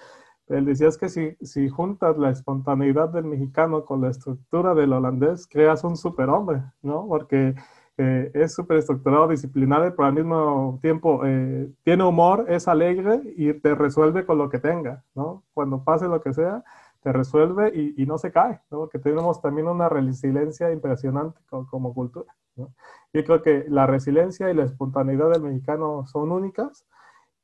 Él 0.48 0.66
decía 0.66 0.88
es 0.88 0.98
que 0.98 1.08
si, 1.08 1.36
si 1.40 1.68
juntas 1.68 2.18
la 2.18 2.30
espontaneidad 2.30 3.08
del 3.08 3.24
mexicano 3.24 3.84
con 3.84 4.02
la 4.02 4.10
estructura 4.10 4.74
del 4.74 4.92
holandés, 4.92 5.46
creas 5.46 5.84
un 5.84 5.96
superhombre, 5.96 6.62
¿no? 6.82 7.06
Porque 7.08 7.54
eh, 7.96 8.30
es 8.34 8.54
súper 8.54 8.78
estructurado, 8.78 9.28
disciplinado, 9.28 9.94
pero 9.94 10.08
al 10.08 10.14
mismo 10.14 10.78
tiempo 10.82 11.22
eh, 11.24 11.70
tiene 11.84 12.04
humor, 12.04 12.46
es 12.48 12.68
alegre 12.68 13.20
y 13.36 13.52
te 13.54 13.74
resuelve 13.74 14.26
con 14.26 14.36
lo 14.38 14.48
que 14.50 14.58
tenga, 14.58 15.04
¿no? 15.14 15.44
Cuando 15.54 15.82
pase 15.84 16.08
lo 16.08 16.20
que 16.20 16.34
sea, 16.34 16.64
te 17.04 17.12
resuelve 17.12 17.70
y, 17.74 18.02
y, 18.02 18.06
no 18.06 18.18
se 18.18 18.32
cae, 18.32 18.62
¿no? 18.70 18.78
Porque 18.78 18.98
tenemos 18.98 19.40
también 19.42 19.68
una 19.68 19.90
resiliencia 19.90 20.72
impresionante 20.72 21.38
como, 21.50 21.66
como 21.68 21.94
cultura, 21.94 22.34
¿no? 22.56 22.72
Yo 23.12 23.24
creo 23.24 23.42
que 23.42 23.66
la 23.68 23.86
resiliencia 23.86 24.50
y 24.50 24.54
la 24.54 24.64
espontaneidad 24.64 25.30
del 25.30 25.42
mexicano 25.42 26.06
son 26.06 26.32
únicas 26.32 26.84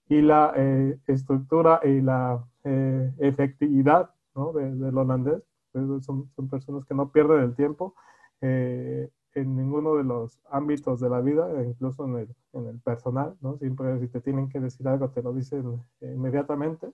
y 0.08 0.20
la 0.20 0.52
eh, 0.56 0.98
estructura 1.06 1.80
y 1.84 2.00
la 2.00 2.44
eh, 2.64 3.12
efectividad 3.18 4.10
¿no? 4.34 4.52
de, 4.52 4.74
del 4.74 4.98
holandés 4.98 5.42
pues, 5.70 6.04
son, 6.04 6.28
son, 6.34 6.48
personas 6.48 6.84
que 6.84 6.94
no 6.94 7.12
pierden 7.12 7.44
el 7.44 7.54
tiempo 7.54 7.94
eh, 8.40 9.08
en 9.34 9.56
ninguno 9.56 9.94
de 9.94 10.02
los 10.02 10.40
ámbitos 10.50 10.98
de 10.98 11.08
la 11.08 11.20
vida, 11.20 11.48
incluso 11.62 12.04
en 12.04 12.16
el, 12.16 12.36
en 12.54 12.66
el 12.66 12.80
personal, 12.80 13.36
¿no? 13.40 13.56
Siempre 13.58 14.00
si 14.00 14.08
te 14.08 14.20
tienen 14.20 14.48
que 14.48 14.58
decir 14.58 14.88
algo 14.88 15.10
te 15.10 15.22
lo 15.22 15.32
dicen 15.32 15.80
inmediatamente 16.00 16.90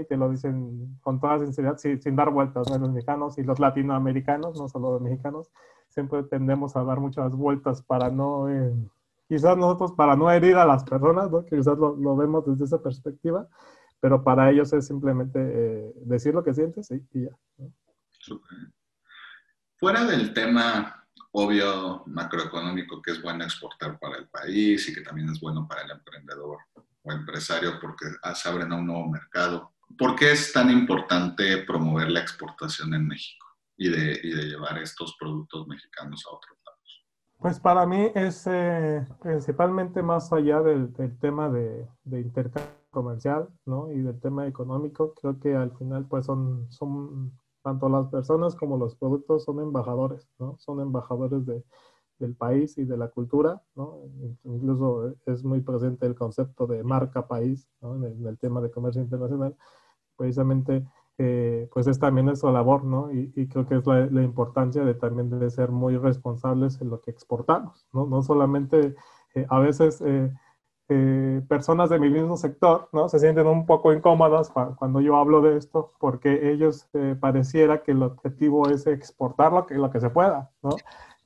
y 0.00 0.04
te 0.04 0.16
lo 0.16 0.30
dicen 0.30 0.98
con 1.02 1.20
toda 1.20 1.38
sinceridad, 1.38 1.76
sin, 1.78 2.16
dar 2.16 2.30
vueltas, 2.30 2.68
Los 2.68 2.90
mexicanos 2.90 3.38
y 3.38 3.44
los 3.44 3.60
latinoamericanos, 3.60 4.58
no 4.58 4.68
solo 4.68 4.92
los 4.92 5.02
mexicanos, 5.02 5.50
siempre 5.88 6.22
tendemos 6.24 6.76
a 6.76 6.84
dar 6.84 6.98
muchas 6.98 7.34
vueltas 7.34 7.82
para 7.82 8.10
no, 8.10 8.48
eh, 8.50 8.74
quizás 9.28 9.56
nosotros 9.56 9.92
para 9.92 10.16
no 10.16 10.30
herir 10.30 10.56
a 10.56 10.66
las 10.66 10.84
personas, 10.84 11.30
¿no? 11.30 11.44
Quizás 11.44 11.78
lo, 11.78 12.16
vemos 12.16 12.44
desde 12.46 12.64
esa 12.64 12.82
perspectiva, 12.82 13.46
pero 14.00 14.22
para 14.24 14.50
ellos 14.50 14.72
es 14.72 14.86
simplemente 14.86 15.38
eh, 15.40 15.92
decir 16.04 16.34
lo 16.34 16.42
que 16.42 16.54
sientes 16.54 16.90
y 16.90 17.24
ya. 17.24 17.30
Fuera 19.78 20.04
del 20.04 20.32
tema 20.34 21.06
obvio 21.32 22.02
macroeconómico 22.06 23.02
que 23.02 23.10
es 23.10 23.22
bueno 23.22 23.44
exportar 23.44 23.98
para 23.98 24.16
el 24.16 24.26
país 24.28 24.88
y 24.88 24.94
que 24.94 25.02
también 25.02 25.28
es 25.28 25.38
bueno 25.38 25.68
para 25.68 25.82
el 25.82 25.90
emprendedor 25.90 26.58
o 27.02 27.12
empresario 27.12 27.78
porque 27.78 28.06
se 28.34 28.48
abren 28.48 28.72
a 28.72 28.76
un 28.76 28.86
nuevo 28.86 29.08
mercado. 29.08 29.72
¿Por 29.98 30.16
qué 30.16 30.32
es 30.32 30.52
tan 30.52 30.70
importante 30.70 31.58
promover 31.58 32.10
la 32.10 32.20
exportación 32.20 32.92
en 32.94 33.06
México 33.06 33.46
y 33.76 33.88
de, 33.88 34.20
y 34.22 34.30
de 34.30 34.42
llevar 34.44 34.78
estos 34.78 35.16
productos 35.18 35.66
mexicanos 35.66 36.24
a 36.26 36.34
otros 36.34 36.58
lados? 36.64 37.06
Pues 37.38 37.60
para 37.60 37.86
mí 37.86 38.10
es 38.14 38.46
eh, 38.46 39.06
principalmente 39.22 40.02
más 40.02 40.32
allá 40.32 40.60
del, 40.60 40.92
del 40.94 41.18
tema 41.18 41.48
de, 41.50 41.86
de, 42.04 42.20
intercambio 42.20 42.72
comercial 42.90 43.48
¿no? 43.66 43.92
y 43.92 44.00
del 44.00 44.18
tema 44.20 44.46
económico, 44.46 45.14
creo 45.14 45.38
que 45.38 45.54
al 45.54 45.76
final 45.76 46.06
pues 46.06 46.26
son, 46.26 46.70
son 46.70 47.32
tanto 47.62 47.88
las 47.88 48.06
personas 48.08 48.54
como 48.54 48.78
los 48.78 48.96
productos 48.96 49.44
son 49.44 49.60
embajadores, 49.60 50.28
¿no? 50.38 50.56
son 50.58 50.80
embajadores 50.80 51.44
de, 51.46 51.62
del 52.18 52.34
país 52.34 52.76
y 52.78 52.84
de 52.84 52.96
la 52.96 53.08
cultura. 53.08 53.62
Incluso 54.44 55.14
es 55.26 55.44
muy 55.44 55.60
presente 55.60 56.06
el 56.06 56.14
concepto 56.14 56.66
de 56.66 56.82
marca 56.82 57.26
país, 57.26 57.68
en, 57.82 58.26
el, 58.26 58.38
tema 58.38 58.60
de 58.60 58.70
comercio 58.70 59.02
internacional. 59.02 59.56
Precisamente, 60.16 60.86
eh, 61.18 61.68
pues 61.72 61.86
es 61.86 61.98
también 61.98 62.26
nuestra 62.26 62.50
labor, 62.52 62.84
¿no? 62.84 63.12
Y, 63.12 63.48
creo 63.48 63.66
que 63.66 63.76
es 63.76 63.86
la, 63.86 64.06
la, 64.06 64.22
importancia 64.22 64.84
de 64.84 64.94
también 64.94 65.30
de 65.38 65.50
ser 65.50 65.70
muy 65.70 65.96
responsables 65.96 66.80
en 66.80 66.90
lo 66.90 67.00
que 67.00 67.10
exportamos, 67.10 67.86
¿no? 67.92 68.06
No 68.06 68.22
solamente 68.22 68.94
eh, 69.34 69.46
a 69.48 69.58
veces 69.58 70.00
eh, 70.00 70.32
eh, 70.88 71.42
personas 71.48 71.90
de 71.90 71.98
mi 71.98 72.08
mismo 72.10 72.36
sector, 72.36 72.88
¿no? 72.92 73.08
Se 73.08 73.18
sienten 73.18 73.48
un 73.48 73.66
poco 73.66 73.92
incómodas 73.92 74.52
cuando 74.76 75.00
yo 75.00 75.16
hablo 75.16 75.40
de 75.40 75.56
esto, 75.56 75.92
porque 75.98 76.52
ellos 76.52 76.88
eh, 76.92 77.16
pareciera 77.18 77.82
que 77.82 77.90
el 77.90 78.04
objetivo 78.04 78.68
es 78.68 78.86
exportar 78.86 79.52
lo 79.52 79.66
que, 79.66 79.74
lo 79.74 79.90
que 79.90 80.00
se 80.00 80.10
pueda, 80.10 80.52
¿no? 80.62 80.70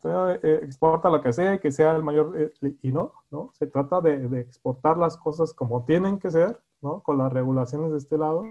Eh, 0.03 0.61
exporta 0.63 1.11
lo 1.11 1.21
que 1.21 1.33
sea, 1.33 1.59
que 1.59 1.71
sea 1.71 1.95
el 1.95 2.03
mayor, 2.03 2.33
eh, 2.37 2.75
y 2.83 2.91
no, 2.91 3.13
¿no? 3.31 3.51
Se 3.53 3.67
trata 3.67 4.01
de, 4.01 4.29
de, 4.29 4.41
exportar 4.41 4.97
las 4.97 5.19
cosas 5.19 5.53
como 5.53 5.85
tienen 5.85 6.19
que 6.19 6.31
ser, 6.31 6.59
¿no? 6.81 7.03
Con 7.03 7.19
las 7.19 7.31
regulaciones 7.31 7.91
de 7.93 7.99
este 7.99 8.17
lado, 8.17 8.45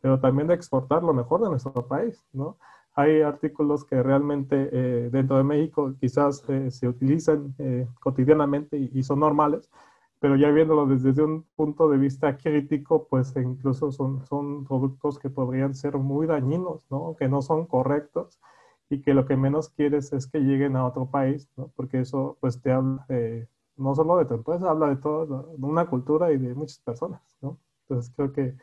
pero 0.00 0.18
también 0.20 0.48
de 0.48 0.54
exportar 0.54 1.02
lo 1.02 1.12
mejor 1.12 1.42
de 1.42 1.50
nuestro 1.50 1.86
país, 1.86 2.24
¿no? 2.32 2.56
Hay 2.94 3.20
artículos 3.20 3.84
que 3.84 4.02
realmente 4.02 4.70
eh, 4.72 5.10
dentro 5.10 5.36
de 5.36 5.44
México 5.44 5.94
quizás 6.00 6.42
se 6.68 6.88
utilizan 6.88 7.54
cotidianamente 8.00 8.78
y, 8.78 8.90
y, 8.94 9.02
son 9.02 9.20
normales, 9.20 9.70
pero 10.20 10.36
ya 10.36 10.50
viéndolo 10.50 10.86
desde 10.86 11.22
un 11.22 11.44
punto 11.54 11.88
de 11.90 11.98
vista 11.98 12.36
crítico, 12.38 13.06
pues 13.08 13.34
incluso 13.36 13.92
son, 13.92 14.24
son 14.26 14.64
productos 14.64 15.18
que 15.18 15.30
podrían 15.30 15.74
ser 15.74 15.98
muy 15.98 16.26
dañinos, 16.26 16.86
¿no? 16.90 17.14
Que 17.18 17.28
no 17.28 17.42
son 17.42 17.66
correctos 17.66 18.40
y 18.92 19.00
que 19.00 19.14
lo 19.14 19.24
que 19.26 19.36
menos 19.36 19.70
quieres 19.70 20.12
es 20.12 20.26
que 20.26 20.38
lleguen 20.38 20.76
a 20.76 20.84
otro 20.84 21.06
país, 21.06 21.48
¿no? 21.56 21.72
porque 21.74 22.00
eso 22.00 22.36
pues 22.40 22.60
te 22.60 22.70
habla 22.70 23.06
no 23.76 23.94
solo 23.94 24.18
de 24.18 24.26
tu 24.26 24.34
empresa, 24.34 24.70
habla 24.70 24.88
de 24.88 24.96
toda 24.96 25.44
de 25.44 25.64
una 25.64 25.86
cultura 25.86 26.30
y 26.30 26.36
de 26.36 26.54
muchas 26.54 26.78
personas. 26.80 27.22
¿no? 27.40 27.58
Entonces 27.82 28.12
creo 28.14 28.32
que, 28.34 28.54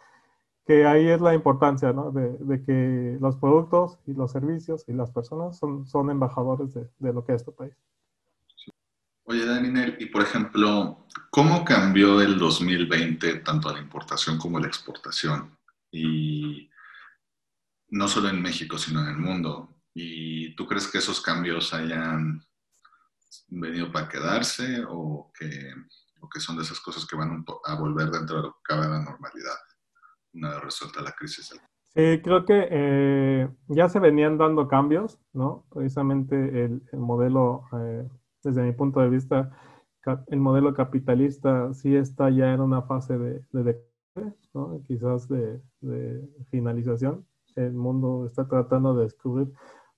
que 0.68 0.86
ahí 0.86 1.08
es 1.08 1.20
la 1.20 1.34
importancia 1.34 1.94
¿no? 1.94 2.12
de, 2.12 2.64
que 2.64 3.18
los 3.20 3.38
productos 3.38 3.98
y 4.06 4.14
los 4.14 4.32
servicios 4.32 4.86
y 4.88 4.94
las 4.94 5.10
personas 5.10 5.58
son, 5.58 5.88
son 5.88 6.12
embajadores 6.12 6.76
de, 6.76 6.88
de 7.00 7.12
lo 7.12 7.26
que 7.26 7.34
es 7.34 7.44
tu 7.44 7.52
país. 7.52 7.74
Oye, 9.24 9.46
Daniel, 9.48 9.98
y 10.00 10.06
por 10.08 10.22
ejemplo, 10.22 11.08
¿cómo 11.32 11.66
cambió 11.66 12.22
el 12.22 12.38
2020 12.38 13.40
tanto 13.40 13.74
la 13.74 13.80
importación 13.80 14.38
como 14.38 14.60
la 14.60 14.68
exportación? 14.68 15.58
Y 15.92 16.70
no 17.90 18.08
solo 18.08 18.30
en 18.30 18.42
México, 18.44 18.78
sino 18.78 19.02
en 19.02 19.08
el 19.08 19.18
mundo. 19.18 19.79
¿Y 20.02 20.56
tú 20.56 20.66
crees 20.66 20.90
que 20.90 21.00
esos 21.00 21.22
cambios 21.22 21.74
hayan 21.74 22.42
venido 23.50 23.92
para 23.92 24.08
quedarse 24.08 24.82
o 24.88 25.30
que, 25.38 25.50
son 26.40 26.56
de 26.56 26.64
esas 26.64 26.80
cosas 26.80 27.06
que 27.06 27.18
van 27.18 27.44
a 27.66 27.76
volver 27.76 28.10
dentro 28.10 28.38
de 28.38 28.44
lo 28.44 28.52
que 28.54 28.60
cabe 28.64 28.88
la 28.88 29.02
normalidad 29.02 29.58
una 30.34 30.52
vez 30.52 30.62
resuelta 30.62 31.02
la 31.02 31.12
crisis? 31.12 31.48
Sí, 31.48 32.22
creo 32.24 32.46
que 32.46 32.68
eh, 32.72 33.50
ya 33.68 33.90
se 33.90 34.00
venían 34.00 34.38
dando 34.38 34.70
cambios, 34.70 35.20
¿no? 35.34 35.66
Precisamente 35.74 36.36
el, 36.36 36.82
el 36.94 37.00
modelo, 37.00 37.66
eh, 37.74 38.08
desde 38.44 38.62
mi 38.62 38.72
punto 38.72 39.02
de 39.02 39.10
vista, 39.10 39.52
el 40.28 40.40
modelo 40.40 40.74
capitalista 40.74 41.74
sí 41.74 41.96
está 41.96 42.30
ya 42.30 42.54
en 42.54 42.62
una 42.62 42.84
fase 42.84 43.18
de, 43.18 43.44
de 43.52 43.84
¿no? 44.54 44.82
quizás 44.88 45.28
de 45.28 45.62
finalización. 46.52 47.26
El 47.56 47.74
mundo 47.74 48.26
está 48.26 48.48
tratando 48.48 48.96
de 48.96 49.04
descubrir 49.04 49.52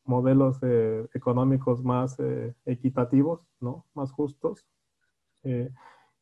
modelos 0.05 0.59
eh, 0.61 1.07
económicos 1.13 1.83
más 1.83 2.19
eh, 2.19 2.53
equitativos, 2.65 3.41
¿no? 3.59 3.85
Más 3.93 4.11
justos. 4.11 4.65
Eh, 5.43 5.71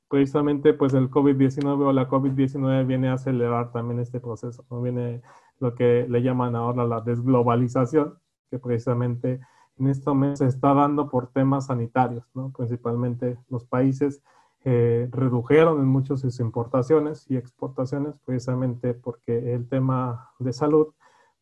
precisamente, 0.07 0.73
pues 0.73 0.93
el 0.93 1.09
COVID-19 1.09 1.87
o 1.87 1.93
la 1.93 2.07
COVID-19 2.07 2.85
viene 2.85 3.09
a 3.09 3.13
acelerar 3.13 3.71
también 3.71 3.99
este 3.99 4.19
proceso, 4.19 4.65
¿no? 4.69 4.81
Viene 4.81 5.21
lo 5.59 5.75
que 5.75 6.05
le 6.09 6.21
llaman 6.21 6.55
ahora 6.55 6.85
la 6.85 7.01
desglobalización, 7.01 8.17
que 8.49 8.59
precisamente 8.59 9.39
en 9.77 9.87
este 9.87 10.09
momento 10.09 10.37
se 10.37 10.47
está 10.47 10.73
dando 10.73 11.09
por 11.09 11.27
temas 11.27 11.67
sanitarios, 11.67 12.25
¿no? 12.33 12.51
Principalmente 12.51 13.37
los 13.49 13.65
países 13.65 14.21
redujeron 14.61 15.79
en 15.79 15.87
muchos 15.87 16.19
sus 16.19 16.41
importaciones 16.41 17.25
y 17.31 17.37
exportaciones 17.37 18.19
precisamente 18.25 18.93
porque 18.93 19.53
el 19.53 19.69
tema 19.69 20.31
de 20.37 20.51
salud 20.51 20.89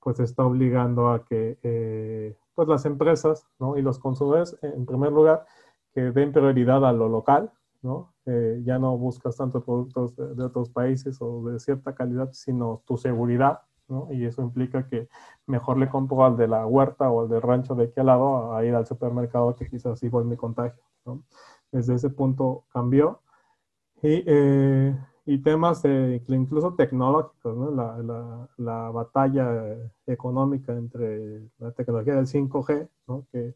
pues 0.07 0.21
está 0.21 0.45
obligando 0.45 1.09
a 1.09 1.25
que 1.25 1.59
eh, 1.63 2.37
pues 2.55 2.69
las 2.69 2.85
empresas 2.85 3.45
¿no? 3.59 3.77
y 3.77 3.81
los 3.81 3.99
consumidores, 3.99 4.57
en 4.61 4.85
primer 4.85 5.11
lugar, 5.11 5.45
que 5.93 5.99
den 5.99 6.31
prioridad 6.31 6.85
a 6.85 6.93
lo 6.93 7.09
local, 7.09 7.51
¿no? 7.81 8.13
Eh, 8.25 8.61
ya 8.63 8.79
no 8.79 8.97
buscas 8.97 9.35
tanto 9.35 9.61
productos 9.65 10.15
de, 10.15 10.33
de, 10.33 10.43
otros 10.45 10.69
países 10.69 11.17
o 11.19 11.43
de 11.49 11.59
cierta 11.59 11.93
calidad, 11.93 12.29
sino 12.31 12.83
tu 12.85 12.95
seguridad, 12.95 13.63
¿no? 13.89 14.07
Y 14.09 14.23
eso 14.23 14.41
implica 14.41 14.87
que 14.87 15.09
mejor 15.45 15.77
le 15.77 15.89
compro 15.89 16.23
al 16.23 16.37
de 16.37 16.47
la 16.47 16.65
huerta 16.65 17.09
o 17.09 17.23
al 17.23 17.27
del 17.27 17.41
rancho 17.41 17.75
de 17.75 17.87
aquí 17.87 17.99
al 17.99 18.05
lado 18.05 18.55
a 18.55 18.63
ir 18.63 18.75
al 18.75 18.85
supermercado 18.85 19.57
que 19.57 19.67
quizás 19.67 20.01
igual 20.03 20.23
me 20.23 20.37
contagio, 20.37 20.83
¿no? 21.03 21.21
Desde 21.69 21.95
ese 21.95 22.09
punto 22.11 22.63
cambió. 22.71 23.19
Y, 24.01 24.23
eh, 24.25 24.95
y 25.27 25.37
temas 25.39 25.81
de, 25.83 26.23
incluso 26.29 26.73
tecnológicos, 26.73 27.55
¿no? 27.55 27.69
la, 27.69 27.97
la, 27.97 28.49
la, 28.57 28.89
batalla 28.91 29.75
económica 30.07 30.71
entre 30.71 31.41
la 31.59 31.71
tecnología 31.73 32.15
del 32.15 32.27
5G, 32.27 32.87
¿no? 33.07 33.27
que, 33.31 33.53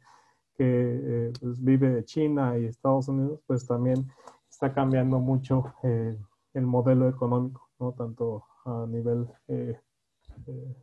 que 0.57 0.65
eh, 0.67 1.33
pues 1.39 1.63
vive 1.63 2.03
China 2.03 2.57
y 2.57 2.65
Estados 2.65 3.07
Unidos, 3.07 3.39
pues 3.47 3.65
también 3.65 4.05
está 4.49 4.73
cambiando 4.73 5.19
mucho 5.19 5.73
eh, 5.83 6.17
el 6.53 6.65
modelo 6.65 7.07
económico, 7.07 7.69
¿no? 7.79 7.93
tanto 7.93 8.43
a 8.65 8.85
nivel, 8.85 9.27
eh, 9.47 9.79
eh, 10.47 10.75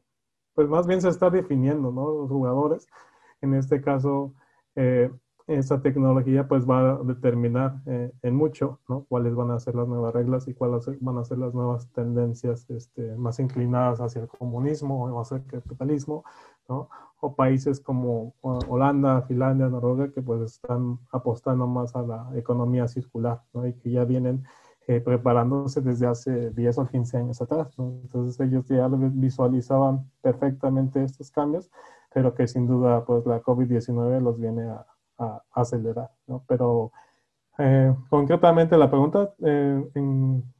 pues 0.54 0.68
más 0.68 0.86
bien 0.86 1.02
se 1.02 1.10
está 1.10 1.28
definiendo, 1.28 1.92
¿no? 1.92 2.22
Los 2.22 2.30
jugadores, 2.30 2.86
en 3.42 3.54
este 3.54 3.82
caso, 3.82 4.34
eh, 4.74 5.10
esa 5.48 5.80
tecnología 5.80 6.46
pues 6.46 6.68
va 6.68 6.92
a 6.92 6.96
determinar 6.98 7.80
eh, 7.86 8.12
en 8.22 8.34
mucho, 8.36 8.80
¿no? 8.86 9.06
Cuáles 9.08 9.34
van 9.34 9.50
a 9.50 9.58
ser 9.58 9.74
las 9.74 9.88
nuevas 9.88 10.12
reglas 10.12 10.46
y 10.46 10.52
cuáles 10.54 10.86
van 11.00 11.16
a 11.16 11.24
ser 11.24 11.38
las 11.38 11.54
nuevas 11.54 11.88
tendencias 11.92 12.68
este, 12.68 13.16
más 13.16 13.40
inclinadas 13.40 14.00
hacia 14.00 14.22
el 14.22 14.28
comunismo 14.28 15.06
o 15.06 15.20
hacia 15.20 15.38
el 15.38 15.46
capitalismo, 15.46 16.22
¿no? 16.68 16.90
O 17.20 17.34
países 17.34 17.80
como 17.80 18.34
Holanda, 18.42 19.22
Finlandia, 19.22 19.68
Noruega, 19.68 20.12
que 20.12 20.20
pues 20.20 20.42
están 20.42 20.98
apostando 21.12 21.66
más 21.66 21.96
a 21.96 22.02
la 22.02 22.30
economía 22.36 22.86
circular, 22.86 23.42
¿no? 23.54 23.66
Y 23.66 23.72
que 23.72 23.90
ya 23.90 24.04
vienen 24.04 24.44
eh, 24.86 25.00
preparándose 25.00 25.80
desde 25.80 26.06
hace 26.06 26.50
10 26.50 26.78
o 26.78 26.86
15 26.86 27.16
años 27.16 27.40
atrás. 27.40 27.74
Entonces 27.78 28.38
ellos 28.40 28.66
ya 28.68 28.86
visualizaban 28.88 30.10
perfectamente 30.20 31.02
estos 31.02 31.30
cambios, 31.30 31.70
pero 32.12 32.34
que 32.34 32.46
sin 32.46 32.66
duda 32.66 33.04
pues 33.06 33.24
la 33.26 33.42
COVID-19 33.42 34.20
los 34.20 34.38
viene 34.38 34.62
a, 34.68 34.86
a, 35.18 35.42
acelerar. 35.52 36.10
¿no? 36.26 36.44
Pero 36.46 36.92
eh, 37.58 37.94
concretamente 38.08 38.76
la 38.76 38.90
pregunta 38.90 39.34
eh, 39.44 39.84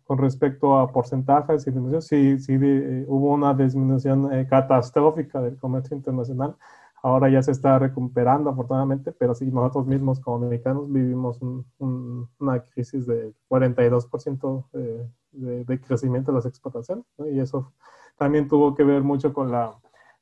con 0.05 0.19
respecto 0.19 0.79
a 0.79 0.91
porcentajes 0.91 1.67
y 1.67 1.71
disminución, 1.71 2.03
sí, 2.03 2.39
sí 2.39 2.59
eh, 2.61 3.05
hubo 3.09 3.33
una 3.33 3.55
disminución 3.55 4.33
eh, 4.33 4.47
catastrófica 4.49 5.41
del 5.41 5.59
comercio 5.59 5.97
internacional 5.97 6.57
ahora 7.03 7.29
ya 7.29 7.43
se 7.43 7.53
está 7.53 7.79
recuperando 7.79 8.51
afortunadamente, 8.51 9.13
pero 9.13 9.35
sí, 9.35 9.47
nosotros 9.47 9.87
mismos 9.87 10.21
como 10.21 10.41
mexicanos 10.41 10.91
vivimos 10.91 11.41
un, 11.41 11.65
un, 11.79 12.29
una 12.39 12.61
crisis 12.61 13.07
de 13.07 13.33
42% 13.49 14.65
de, 14.73 15.65
de, 15.65 15.81
crecimiento 15.81 16.33
de 16.33 16.37
las 16.37 16.47
exportaciones, 16.47 17.05
y 17.33 17.39
eso 17.39 17.73
también 18.17 18.49
tuvo 18.49 18.75
que 18.75 18.85
ver 18.85 19.03
mucho 19.03 19.33
con 19.33 19.51
la 19.51 19.75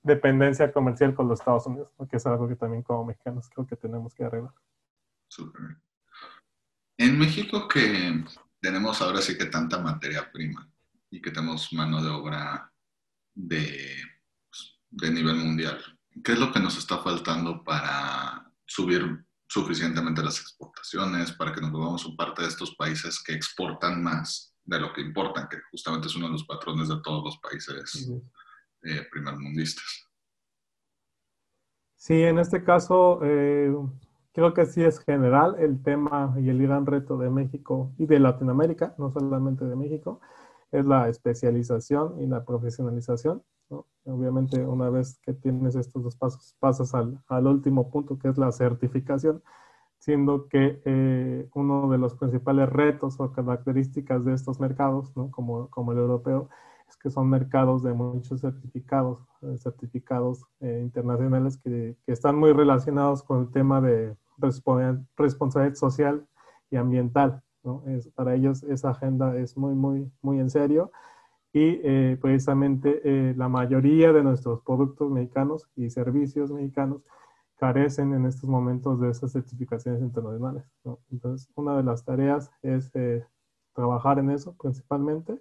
dependencia 0.06 0.72
comercial 0.72 1.14
con 1.14 1.28
los 1.28 1.40
Estados 1.40 1.66
Unidos, 1.66 1.90
¿no? 1.98 2.08
que 2.08 2.16
es 2.16 2.26
algo 2.26 2.48
que 2.48 2.56
también 2.56 2.82
como 2.82 3.04
mexicanos 3.04 3.48
creo 3.52 3.66
que 3.66 3.76
tenemos 3.76 4.14
que 4.14 4.24
arreglar. 4.24 4.54
En 6.96 7.18
México 7.18 7.68
que 7.68 8.24
tenemos 8.60 9.02
ahora 9.02 9.20
sí 9.20 9.36
que 9.36 9.46
tanta 9.46 9.78
materia 9.78 10.30
prima 10.32 10.70
y 11.10 11.20
que 11.20 11.30
tenemos 11.30 11.72
mano 11.72 12.02
de 12.02 12.08
obra 12.08 12.72
de, 13.34 13.96
pues, 14.48 14.78
de 14.90 15.10
nivel 15.10 15.36
mundial, 15.36 15.82
¿Qué 16.24 16.32
es 16.32 16.38
lo 16.38 16.50
que 16.50 16.60
nos 16.60 16.78
está 16.78 16.98
faltando 16.98 17.62
para 17.62 18.50
subir 18.64 19.24
suficientemente 19.48 20.22
las 20.22 20.40
exportaciones, 20.40 21.32
para 21.32 21.52
que 21.52 21.60
nos 21.60 21.70
volvamos 21.70 22.06
un 22.06 22.16
parte 22.16 22.42
de 22.42 22.48
estos 22.48 22.74
países 22.74 23.22
que 23.22 23.34
exportan 23.34 24.02
más 24.02 24.54
de 24.64 24.80
lo 24.80 24.92
que 24.92 25.02
importan, 25.02 25.48
que 25.48 25.58
justamente 25.70 26.08
es 26.08 26.16
uno 26.16 26.26
de 26.26 26.32
los 26.32 26.44
patrones 26.44 26.88
de 26.88 27.00
todos 27.02 27.24
los 27.24 27.38
países 27.38 28.08
eh, 28.82 29.06
primermundistas? 29.10 30.08
Sí, 31.96 32.22
en 32.22 32.38
este 32.38 32.62
caso 32.62 33.20
eh, 33.22 33.74
creo 34.32 34.54
que 34.54 34.66
sí 34.66 34.84
es 34.84 35.00
general 35.00 35.56
el 35.58 35.82
tema 35.82 36.34
y 36.38 36.50
el 36.50 36.62
gran 36.62 36.86
reto 36.86 37.18
de 37.18 37.30
México 37.30 37.92
y 37.98 38.06
de 38.06 38.20
Latinoamérica, 38.20 38.94
no 38.98 39.10
solamente 39.10 39.64
de 39.64 39.76
México, 39.76 40.20
es 40.70 40.84
la 40.84 41.08
especialización 41.08 42.20
y 42.20 42.26
la 42.26 42.44
profesionalización. 42.44 43.42
Obviamente, 44.04 44.64
una 44.64 44.88
vez 44.88 45.18
que 45.22 45.32
tienes 45.32 45.74
estos 45.74 46.02
dos 46.04 46.16
pasos, 46.16 46.54
pasas 46.60 46.94
al, 46.94 47.20
al 47.26 47.46
último 47.48 47.90
punto, 47.90 48.18
que 48.18 48.28
es 48.28 48.38
la 48.38 48.52
certificación, 48.52 49.42
siendo 49.98 50.48
que 50.48 50.80
eh, 50.84 51.48
uno 51.54 51.90
de 51.90 51.98
los 51.98 52.14
principales 52.14 52.68
retos 52.68 53.18
o 53.18 53.32
características 53.32 54.24
de 54.24 54.34
estos 54.34 54.60
mercados, 54.60 55.16
¿no? 55.16 55.30
como, 55.32 55.68
como 55.70 55.92
el 55.92 55.98
europeo, 55.98 56.48
que 57.06 57.10
son 57.12 57.30
mercados 57.30 57.84
de 57.84 57.92
muchos 57.92 58.40
certificados, 58.40 59.20
eh, 59.42 59.56
certificados 59.58 60.44
eh, 60.58 60.80
internacionales 60.82 61.56
que, 61.56 61.96
que, 62.04 62.10
están 62.12 62.36
muy 62.36 62.52
relacionados 62.52 63.22
con 63.22 63.42
el 63.42 63.50
tema 63.52 63.80
de 63.80 64.16
responsabilidad 65.16 65.76
social 65.76 66.26
y 66.68 66.74
ambiental. 66.74 67.44
¿no? 67.62 67.84
Es, 67.86 68.08
para 68.08 68.34
ellos 68.34 68.64
esa 68.64 68.90
agenda 68.90 69.36
es 69.36 69.56
muy, 69.56 69.76
muy, 69.76 70.10
muy 70.20 70.40
en 70.40 70.50
serio 70.50 70.90
y 71.52 71.80
eh, 71.84 72.18
precisamente 72.20 73.02
eh, 73.04 73.34
la 73.36 73.48
mayoría 73.48 74.12
de 74.12 74.24
nuestros 74.24 74.62
productos 74.62 75.08
mexicanos 75.12 75.68
y 75.76 75.90
servicios 75.90 76.50
mexicanos 76.50 77.02
carecen 77.54 78.14
en 78.14 78.26
estos 78.26 78.50
momentos 78.50 79.00
de 79.00 79.10
esas 79.10 79.30
certificaciones 79.30 80.02
internacionales. 80.02 80.64
¿no? 80.82 80.98
Entonces, 81.12 81.48
una 81.54 81.76
de 81.76 81.84
las 81.84 82.04
tareas 82.04 82.50
es 82.62 82.90
eh, 82.94 83.24
trabajar 83.76 84.18
en 84.18 84.30
eso 84.30 84.56
principalmente. 84.60 85.40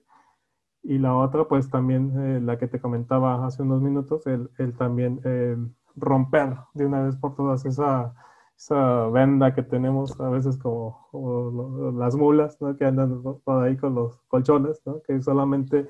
Y 0.88 1.00
la 1.00 1.15
otra, 1.15 1.45
pues 1.45 1.69
también 1.69 2.13
eh, 2.15 2.39
la 2.39 2.60
que 2.60 2.67
te 2.67 2.80
comentaba 2.80 3.45
hace 3.45 3.63
unos 3.63 3.82
minutos, 3.82 4.28
el, 4.28 4.52
el 4.60 4.74
también 4.78 5.19
eh, 5.24 5.58
romper 5.95 6.58
de 6.76 6.86
una 6.86 7.02
vez 7.02 7.15
por 7.15 7.36
todas 7.36 7.65
esa, 7.65 8.13
esa 8.56 9.08
venda 9.08 9.54
que 9.56 9.63
tenemos 9.63 10.19
a 10.19 10.30
veces 10.30 10.58
como, 10.58 11.91
las 11.98 12.15
mulas, 12.15 12.62
¿no? 12.62 12.76
que 12.78 12.86
andan 12.86 13.21
por 13.43 13.63
ahí 13.63 13.78
con 13.78 13.95
los 13.95 14.21
colchones, 14.28 14.82
¿no? 14.86 15.02
que 15.02 15.21
solamente 15.21 15.89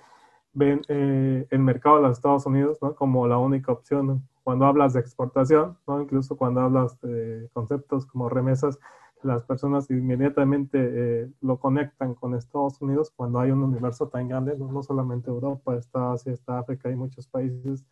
ven 0.53 0.81
eh, 0.87 1.45
el 1.49 1.59
mercado 1.59 1.97
de 1.97 2.03
los 2.03 2.17
Estados 2.17 2.45
Unidos 2.45 2.77
¿no? 2.81 2.95
como 2.95 3.27
la 3.27 3.37
única 3.37 3.73
opción 3.73 4.25
cuando 4.43 4.65
hablas 4.65 4.93
de 4.93 4.99
exportación, 4.99 5.77
incluso 5.87 6.37
cuando 6.37 6.61
hablas 6.61 7.01
de 7.01 7.49
conceptos 7.53 8.05
como 8.05 8.29
remesas, 8.29 8.79
las 9.25 9.43
personas 9.43 9.89
inmediatamente 9.89 10.77
eh, 10.81 11.31
lo 11.41 11.59
conectan 11.59 12.13
con 12.13 12.35
Estados 12.35 12.79
Unidos 12.81 13.11
cuando 13.15 13.39
hay 13.39 13.51
un 13.51 13.63
universo 13.63 14.07
tan 14.07 14.27
grande, 14.27 14.55
no, 14.57 14.71
no 14.71 14.83
solamente 14.83 15.29
Europa, 15.29 15.75
está 15.75 16.13
Asia, 16.13 16.31
está 16.31 16.59
África, 16.59 16.89
hay 16.89 16.95
muchos 16.95 17.27
países 17.27 17.85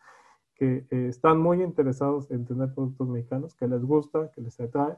que 0.54 0.86
eh, 0.90 1.08
están 1.08 1.40
muy 1.40 1.62
interesados 1.62 2.30
en 2.30 2.44
tener 2.46 2.72
productos 2.72 3.08
mexicanos, 3.08 3.54
que 3.54 3.66
les 3.66 3.82
gusta, 3.84 4.30
que 4.30 4.40
les 4.40 4.58
atrae, 4.60 4.96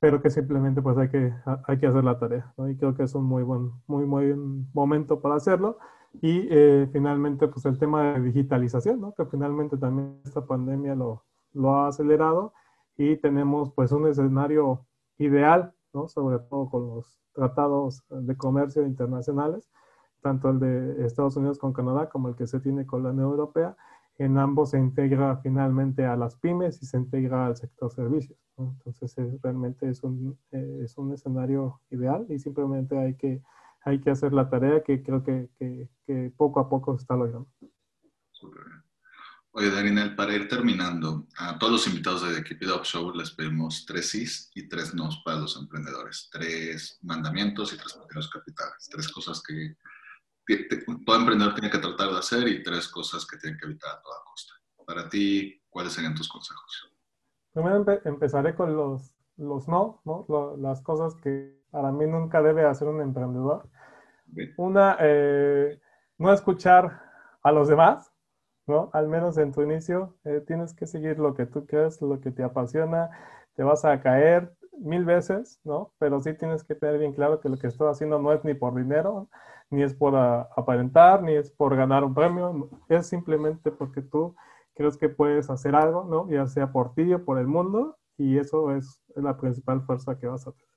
pero 0.00 0.20
que 0.20 0.30
simplemente 0.30 0.82
pues 0.82 0.98
hay 0.98 1.08
que, 1.08 1.32
hay 1.66 1.78
que 1.78 1.86
hacer 1.86 2.02
la 2.02 2.18
tarea, 2.18 2.52
¿no? 2.56 2.68
Y 2.68 2.76
creo 2.76 2.94
que 2.94 3.04
es 3.04 3.14
un 3.14 3.24
muy 3.24 3.42
buen, 3.42 3.70
muy, 3.86 4.06
muy 4.06 4.32
buen 4.32 4.66
momento 4.72 5.20
para 5.20 5.36
hacerlo. 5.36 5.78
Y 6.20 6.48
eh, 6.50 6.88
finalmente, 6.92 7.46
pues 7.46 7.64
el 7.66 7.78
tema 7.78 8.14
de 8.14 8.20
digitalización, 8.20 9.00
¿no? 9.00 9.14
Que 9.14 9.26
finalmente 9.26 9.76
también 9.76 10.20
esta 10.24 10.44
pandemia 10.44 10.96
lo, 10.96 11.24
lo 11.52 11.76
ha 11.76 11.88
acelerado 11.88 12.52
y 12.96 13.16
tenemos 13.16 13.72
pues 13.72 13.92
un 13.92 14.08
escenario 14.08 14.86
ideal, 15.20 15.72
¿no? 15.92 16.08
Sobre 16.08 16.38
todo 16.38 16.68
con 16.68 16.88
los 16.88 17.20
tratados 17.32 18.02
de 18.10 18.36
comercio 18.36 18.84
internacionales, 18.84 19.70
tanto 20.20 20.50
el 20.50 20.58
de 20.58 21.06
Estados 21.06 21.36
Unidos 21.36 21.58
con 21.58 21.72
Canadá 21.72 22.08
como 22.08 22.28
el 22.28 22.36
que 22.36 22.46
se 22.46 22.60
tiene 22.60 22.86
con 22.86 23.02
la 23.02 23.10
Unión 23.10 23.30
Europea. 23.30 23.76
En 24.18 24.36
ambos 24.36 24.70
se 24.70 24.78
integra 24.78 25.36
finalmente 25.38 26.04
a 26.04 26.16
las 26.16 26.36
pymes 26.36 26.82
y 26.82 26.86
se 26.86 26.98
integra 26.98 27.46
al 27.46 27.56
sector 27.56 27.90
servicios. 27.90 28.38
Entonces, 28.58 29.16
es, 29.16 29.40
realmente 29.40 29.88
es 29.88 30.02
un, 30.02 30.38
eh, 30.50 30.80
es 30.84 30.98
un 30.98 31.12
escenario 31.14 31.80
ideal 31.90 32.26
y 32.28 32.38
simplemente 32.38 32.98
hay 32.98 33.14
que 33.14 33.42
hay 33.82 34.00
que 34.00 34.10
hacer 34.10 34.32
la 34.32 34.48
tarea 34.48 34.82
que 34.82 35.02
creo 35.02 35.22
que, 35.22 35.48
que, 35.58 36.32
poco 36.36 36.60
a 36.60 36.68
poco 36.68 36.96
se 36.96 37.02
está 37.02 37.16
logrando. 37.16 37.48
Oye, 39.52 39.68
Darinel, 39.70 40.14
para 40.14 40.32
ir 40.32 40.48
terminando, 40.48 41.26
a 41.36 41.58
todos 41.58 41.72
los 41.72 41.86
invitados 41.88 42.22
de 42.22 42.44
Keep 42.44 42.62
It 42.62 42.70
Up 42.70 42.84
Show 42.84 43.12
les 43.12 43.32
pedimos 43.32 43.84
tres 43.84 44.10
sís 44.10 44.48
y 44.54 44.68
tres 44.68 44.94
nos 44.94 45.20
para 45.24 45.38
los 45.38 45.56
emprendedores. 45.56 46.28
Tres 46.30 47.00
mandamientos 47.02 47.72
y 47.72 47.76
tres 47.76 47.94
pequeños 47.94 48.30
capitales. 48.30 48.88
Tres 48.88 49.08
cosas 49.08 49.42
que, 49.42 49.76
todo 51.04 51.16
emprendedor 51.16 51.54
tiene 51.54 51.70
que 51.70 51.78
tratar 51.78 52.10
de 52.10 52.18
hacer 52.18 52.46
y 52.46 52.62
tres 52.62 52.88
cosas 52.88 53.26
que 53.26 53.38
tienen 53.38 53.58
que 53.58 53.66
evitar 53.66 53.90
a 53.90 54.02
toda 54.02 54.22
costa. 54.24 54.54
Para 54.86 55.08
ti, 55.08 55.60
¿cuáles 55.68 55.94
serían 55.94 56.14
tus 56.14 56.28
consejos? 56.28 56.92
Primero 57.52 57.76
empe 57.76 58.00
empezaré 58.04 58.54
con 58.54 58.76
los, 58.76 59.16
los 59.36 59.66
no, 59.66 60.00
¿no? 60.04 60.26
Lo, 60.28 60.56
las 60.58 60.80
cosas 60.80 61.16
que 61.16 61.60
para 61.72 61.90
mí 61.90 62.06
nunca 62.06 62.40
debe 62.40 62.64
hacer 62.64 62.86
un 62.86 63.00
emprendedor. 63.00 63.68
Bien. 64.26 64.54
Una, 64.58 64.96
eh, 65.00 65.80
no 66.18 66.32
escuchar 66.32 67.02
a 67.42 67.50
los 67.50 67.68
demás, 67.68 68.09
¿no? 68.66 68.90
Al 68.92 69.08
menos 69.08 69.38
en 69.38 69.52
tu 69.52 69.62
inicio, 69.62 70.16
eh, 70.24 70.42
tienes 70.46 70.74
que 70.74 70.86
seguir 70.86 71.18
lo 71.18 71.34
que 71.34 71.46
tú 71.46 71.66
crees, 71.66 72.00
lo 72.02 72.20
que 72.20 72.30
te 72.30 72.42
apasiona, 72.42 73.10
te 73.54 73.62
vas 73.62 73.84
a 73.84 74.00
caer 74.00 74.54
mil 74.78 75.04
veces, 75.04 75.60
¿no? 75.64 75.92
Pero 75.98 76.20
sí 76.20 76.34
tienes 76.34 76.64
que 76.64 76.74
tener 76.74 76.98
bien 76.98 77.12
claro 77.12 77.40
que 77.40 77.48
lo 77.48 77.58
que 77.58 77.66
estás 77.66 77.88
haciendo 77.88 78.18
no 78.18 78.32
es 78.32 78.44
ni 78.44 78.54
por 78.54 78.74
dinero, 78.74 79.28
ni 79.70 79.82
es 79.82 79.94
por 79.94 80.16
aparentar, 80.16 81.22
ni 81.22 81.34
es 81.34 81.50
por 81.50 81.76
ganar 81.76 82.04
un 82.04 82.14
premio, 82.14 82.70
es 82.88 83.06
simplemente 83.06 83.70
porque 83.70 84.02
tú 84.02 84.34
crees 84.74 84.96
que 84.96 85.08
puedes 85.08 85.50
hacer 85.50 85.74
algo, 85.74 86.04
¿no? 86.04 86.28
Ya 86.30 86.46
sea 86.46 86.72
por 86.72 86.94
ti 86.94 87.12
o 87.12 87.24
por 87.24 87.38
el 87.38 87.46
mundo, 87.46 87.98
y 88.16 88.38
eso 88.38 88.74
es 88.74 89.00
la 89.14 89.36
principal 89.36 89.82
fuerza 89.82 90.18
que 90.18 90.26
vas 90.26 90.46
a 90.46 90.52
tener. 90.52 90.70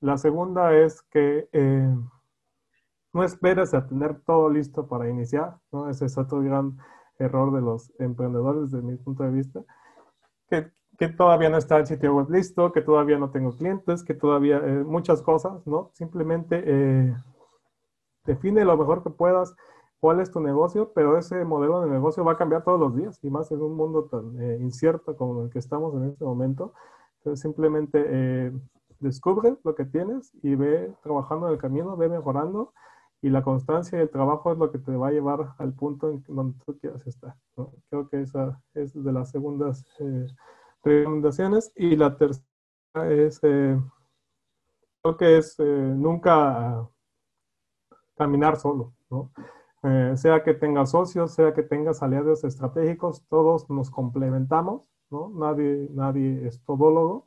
La 0.00 0.16
segunda 0.16 0.74
es 0.74 1.02
que 1.02 1.48
eh, 1.52 1.94
no 3.12 3.24
esperes 3.24 3.74
a 3.74 3.86
tener 3.86 4.20
todo 4.20 4.48
listo 4.48 4.86
para 4.86 5.08
iniciar, 5.08 5.58
¿no? 5.72 5.88
Ese 5.88 6.06
es 6.06 6.16
otro 6.16 6.40
gran 6.40 6.78
error 7.18 7.52
de 7.52 7.60
los 7.60 7.92
emprendedores 7.98 8.70
desde 8.70 8.84
mi 8.84 8.96
punto 8.96 9.24
de 9.24 9.30
vista, 9.30 9.60
que, 10.48 10.70
todavía 11.16 11.48
no 11.48 11.56
está 11.56 11.78
el 11.78 11.86
sitio 11.86 12.14
web 12.14 12.30
listo, 12.30 12.72
que 12.72 12.82
todavía 12.82 13.18
no 13.18 13.30
tengo 13.30 13.56
clientes, 13.56 14.04
que 14.04 14.12
todavía 14.12 14.58
eh, 14.58 14.84
muchas 14.84 15.22
cosas, 15.22 15.66
¿no? 15.66 15.90
Simplemente 15.94 16.62
eh, 16.62 17.16
define 18.26 18.66
lo 18.66 18.76
mejor 18.76 19.02
que 19.02 19.08
puedas 19.08 19.56
cuál 19.98 20.20
es 20.20 20.30
tu 20.30 20.40
negocio, 20.40 20.92
pero 20.94 21.16
ese 21.16 21.42
modelo 21.46 21.80
de 21.80 21.90
negocio 21.90 22.22
va 22.22 22.32
a 22.32 22.36
cambiar 22.36 22.64
todos 22.64 22.78
los 22.78 22.94
días 22.94 23.18
y 23.22 23.30
más 23.30 23.50
en 23.50 23.62
un 23.62 23.76
mundo 23.76 24.04
tan 24.10 24.38
eh, 24.42 24.58
incierto 24.60 25.16
como 25.16 25.44
el 25.44 25.50
que 25.50 25.58
estamos 25.58 25.94
en 25.94 26.04
este 26.04 26.22
momento. 26.22 26.74
Entonces 27.18 27.40
simplemente 27.40 28.52
descubre 28.98 29.56
lo 29.64 29.74
que 29.74 29.84
tienes 29.84 30.32
y 30.42 30.54
ve 30.54 30.94
trabajando 31.02 31.46
en 31.46 31.54
el 31.54 31.58
camino, 31.58 31.96
ve 31.96 32.08
mejorando 32.08 32.72
y 33.22 33.28
la 33.28 33.42
constancia 33.42 33.98
y 33.98 34.02
el 34.02 34.10
trabajo 34.10 34.52
es 34.52 34.58
lo 34.58 34.70
que 34.70 34.78
te 34.78 34.96
va 34.96 35.08
a 35.08 35.12
llevar 35.12 35.54
al 35.58 35.74
punto 35.74 36.10
en 36.10 36.24
donde 36.28 36.58
tú 36.64 36.78
quieras 36.78 37.06
estar. 37.06 37.34
Creo 37.90 38.08
que 38.08 38.22
esa 38.22 38.62
es 38.74 38.94
de 38.94 39.12
las 39.12 39.30
segundas 39.30 39.84
eh, 39.98 40.26
recomendaciones. 40.82 41.72
Y 41.76 41.96
la 41.96 42.16
tercera 42.16 42.44
es, 43.10 43.38
eh, 43.42 43.78
creo 45.02 45.16
que 45.16 45.36
es 45.38 45.58
eh, 45.58 45.64
nunca 45.64 46.88
caminar 48.16 48.56
solo, 48.56 48.94
¿no? 49.10 49.30
sea 50.16 50.42
que 50.42 50.52
tengas 50.52 50.90
socios, 50.90 51.32
sea 51.32 51.54
que 51.54 51.62
tengas 51.62 52.02
aliados 52.02 52.44
estratégicos, 52.44 53.24
todos 53.30 53.70
nos 53.70 53.90
complementamos, 53.90 54.82
¿no? 55.10 55.30
Nadie, 55.30 55.88
nadie 55.94 56.46
es 56.46 56.62
todólogo 56.64 57.24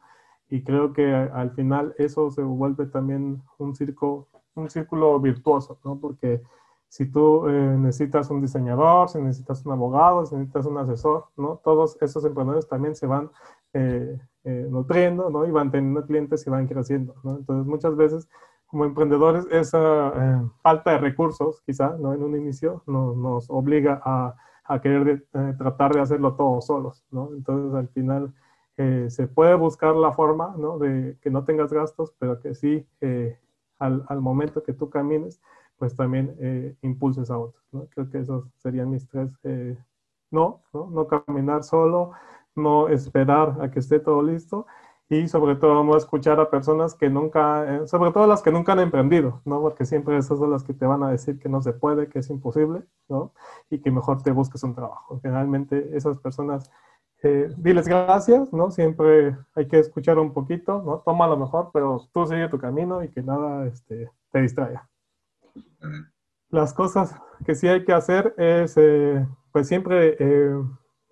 y 0.50 0.64
creo 0.64 0.94
que 0.94 1.12
al 1.12 1.50
final 1.56 1.96
eso 1.98 2.30
se 2.30 2.44
vuelve 2.44 2.86
también 2.86 3.42
un 3.58 3.76
circo 3.76 4.28
un 4.56 4.70
círculo 4.70 5.20
virtuoso, 5.20 5.80
¿no? 5.84 6.00
Porque 6.00 6.42
si 6.94 7.08
tú 7.08 7.48
eh, 7.48 7.52
necesitas 7.52 8.30
un 8.30 8.39
diseñador, 8.39 9.10
si 9.10 9.20
necesitas 9.20 9.66
un 9.66 9.72
abogado, 9.72 10.28
si 10.28 10.36
necesitas 10.36 10.68
un 10.68 10.78
asesor, 10.78 11.26
¿no? 11.36 11.60
Todos 11.63 11.98
esos 12.02 12.24
emprendedores 12.24 12.68
también 12.68 12.94
se 12.96 13.08
van 13.08 13.32
eh, 13.74 14.20
eh, 14.44 14.68
nutriendo, 14.70 15.32
¿no? 15.32 15.44
Y 15.48 15.50
van 15.50 15.72
teniendo 15.72 16.06
clientes 16.06 16.46
y 16.46 16.52
van 16.52 16.68
creciendo, 16.68 17.16
¿no? 17.24 17.38
Entonces, 17.38 17.66
muchas 17.66 17.96
veces, 17.96 18.30
como 18.68 18.86
emprendedores, 18.86 19.48
esa 19.50 20.44
falta 20.62 20.92
de 20.92 20.98
recursos, 21.00 21.63
quizá, 21.66 21.98
¿no? 21.98 22.13
En 22.13 22.22
un 22.22 22.36
inicio, 22.36 22.84
nos 22.86 23.50
obliga 23.50 24.00
a, 24.06 24.36
a 24.63 24.80
querer 24.80 25.26
tratar 25.58 25.94
de 25.96 26.02
hacerlo 26.02 26.36
todos 26.36 26.68
solos, 26.68 27.04
¿no? 27.10 27.32
Entonces, 27.34 27.74
al 27.74 27.88
final, 27.88 28.34
se 29.08 29.28
puede 29.28 29.56
buscar 29.56 29.96
la 29.96 30.12
forma, 30.12 30.54
¿no? 30.60 30.78
De 30.78 31.18
que 31.22 31.32
no 31.32 31.44
tengas 31.44 31.74
gastos, 31.74 32.13
pero 32.20 32.39
que 32.39 32.54
sí 32.54 32.86
al, 33.84 34.22
momento 34.22 34.63
que 34.63 34.74
tú 34.74 34.89
camines, 34.89 35.41
pues 35.78 35.96
también 35.96 36.36
eh, 36.39 36.76
impulses 36.82 37.30
a 37.30 37.38
otros. 37.38 37.63
¿no? 37.72 37.88
Creo 37.88 38.10
que 38.10 38.19
esos 38.19 38.46
serían 38.58 38.89
mis 38.89 39.08
tres. 39.08 39.32
Eh, 39.43 39.78
no, 40.32 40.62
no, 40.74 40.89
no 40.89 41.08
caminar 41.08 41.63
solo, 41.63 42.12
no 42.56 42.88
esperar 42.89 43.58
a 43.62 43.69
que 43.72 43.80
esté 43.80 44.00
todo 44.00 44.22
listo 44.22 44.65
y 45.10 45.28
sobre 45.28 45.56
todo 45.56 45.84
no 45.84 45.96
escuchar 45.96 46.39
a 46.39 46.50
personas 46.50 46.96
que 46.96 47.10
nunca, 47.10 47.76
eh, 47.76 47.88
sobre 47.88 48.12
todo 48.12 48.26
las 48.28 48.41
que 48.41 48.52
nunca 48.52 48.74
han 48.74 48.80
emprendido, 48.80 49.41
¿no? 49.46 49.62
Porque 49.62 49.86
siempre 49.86 50.17
esas 50.17 50.39
son 50.39 50.52
las 50.52 50.63
que 50.63 50.74
te 50.74 50.86
van 50.86 51.04
a 51.04 51.12
decir 51.12 51.39
que 51.39 51.50
no 51.50 51.62
se 51.62 51.74
puede, 51.74 52.08
que 52.08 52.19
es 52.19 52.30
imposible, 52.30 52.84
¿no? 53.10 53.34
Y 53.69 53.80
que 53.80 53.91
mejor 53.91 54.24
te 54.24 54.32
busques 54.32 54.63
un 54.63 54.74
trabajo. 54.74 55.19
Generalmente 55.22 55.96
esas 55.96 56.17
personas 56.19 56.72
eh, 57.26 57.54
diles 57.56 57.88
gracias, 57.88 58.52
¿no? 58.52 58.70
Siempre 58.70 59.38
hay 59.56 59.68
que 59.70 59.80
escuchar 59.80 60.20
un 60.20 60.34
poquito, 60.34 60.84
¿no? 60.84 61.00
Toma 61.06 61.26
lo 61.26 61.38
mejor, 61.38 61.70
pero 61.72 62.06
tú 62.14 62.26
sigue 62.28 62.50
tu 62.50 62.60
camino 62.60 63.02
y 63.02 63.10
que 63.10 63.24
nada 63.24 63.66
este, 63.66 64.12
te 64.30 64.42
distraiga. 64.42 64.90
Las 66.50 66.74
cosas 66.74 67.16
que 67.46 67.56
sí 67.56 67.70
hay 67.70 67.86
que 67.86 67.94
hacer 67.94 68.36
es, 68.38 68.76
eh, 68.76 69.26
pues 69.54 69.70
siempre 69.70 70.18
eh, 70.20 70.62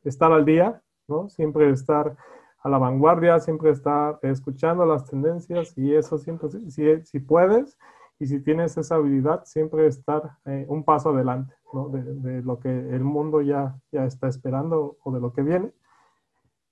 estar 0.03 0.33
al 0.33 0.43
día, 0.43 0.81
¿no? 1.07 1.29
Siempre 1.29 1.69
estar 1.69 2.17
a 2.61 2.69
la 2.69 2.77
vanguardia, 2.77 3.39
siempre 3.39 3.69
estar 3.69 4.19
escuchando 4.21 4.85
las 4.85 5.05
tendencias 5.05 5.77
y 5.77 5.95
eso 5.95 6.17
siempre, 6.17 6.49
si, 6.69 7.05
si 7.05 7.19
puedes 7.19 7.77
y 8.19 8.27
si 8.27 8.41
tienes 8.41 8.75
esa 8.77 8.95
habilidad, 8.95 9.45
siempre 9.45 9.87
estar 9.87 10.37
un 10.67 10.83
paso 10.83 11.11
adelante, 11.11 11.55
¿no? 11.71 11.87
De, 11.87 12.03
de, 12.03 12.41
lo 12.43 12.59
que 12.59 12.69
el 12.69 13.03
mundo 13.03 13.41
ya, 13.41 13.79
ya 13.93 14.03
está 14.03 14.27
esperando 14.27 14.97
o 15.03 15.11
de 15.13 15.21
lo 15.21 15.31
que 15.31 15.41
viene. 15.41 15.71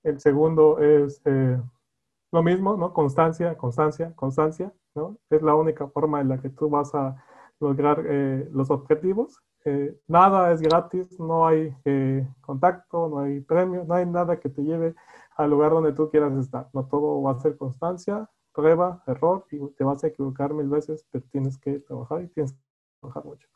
El 0.02 0.18
segundo 0.20 0.78
es 0.78 1.20
eh, 1.24 1.60
lo 2.32 2.42
mismo, 2.42 2.76
¿no? 2.76 2.92
Constancia, 2.92 3.56
constancia, 3.56 4.14
constancia, 4.14 4.72
¿no? 4.94 5.18
Es 5.28 5.42
la 5.42 5.54
única 5.54 5.88
forma 5.88 6.20
en 6.20 6.28
la 6.28 6.40
que 6.40 6.48
tú 6.48 6.70
vas 6.70 6.94
a 6.94 7.22
lograr 7.60 8.04
eh, 8.06 8.48
los 8.52 8.70
objetivos. 8.70 9.40
Eh, 9.66 9.94
nada 10.08 10.52
es 10.52 10.62
gratis, 10.62 11.20
no 11.20 11.46
hay 11.46 11.76
contacto, 12.40 13.08
no 13.08 13.20
hay 13.20 13.40
premio, 13.40 13.84
no 13.84 13.94
hay 13.94 14.06
nada 14.06 14.40
que 14.40 14.48
te 14.48 14.62
lleve 14.62 14.94
al 15.36 15.50
lugar 15.50 15.72
donde 15.72 15.92
tú 15.92 16.10
quieras 16.10 16.32
estar. 16.38 16.70
No 16.72 16.86
todo 16.86 17.22
va 17.22 17.32
a 17.32 17.40
ser 17.40 17.58
constancia, 17.58 18.30
prueba, 18.54 19.02
error, 19.06 19.44
y 19.50 19.58
te 19.72 19.84
vas 19.84 20.02
a 20.02 20.06
equivocar 20.06 20.54
mil 20.54 20.68
veces, 20.68 21.06
pero 21.10 21.24
tienes 21.30 21.58
que 21.58 21.80
trabajar 21.80 22.22
y 22.22 22.28
tienes 22.28 22.52
que 22.54 22.60
trabajar 23.00 23.24
mucho. 23.24 23.48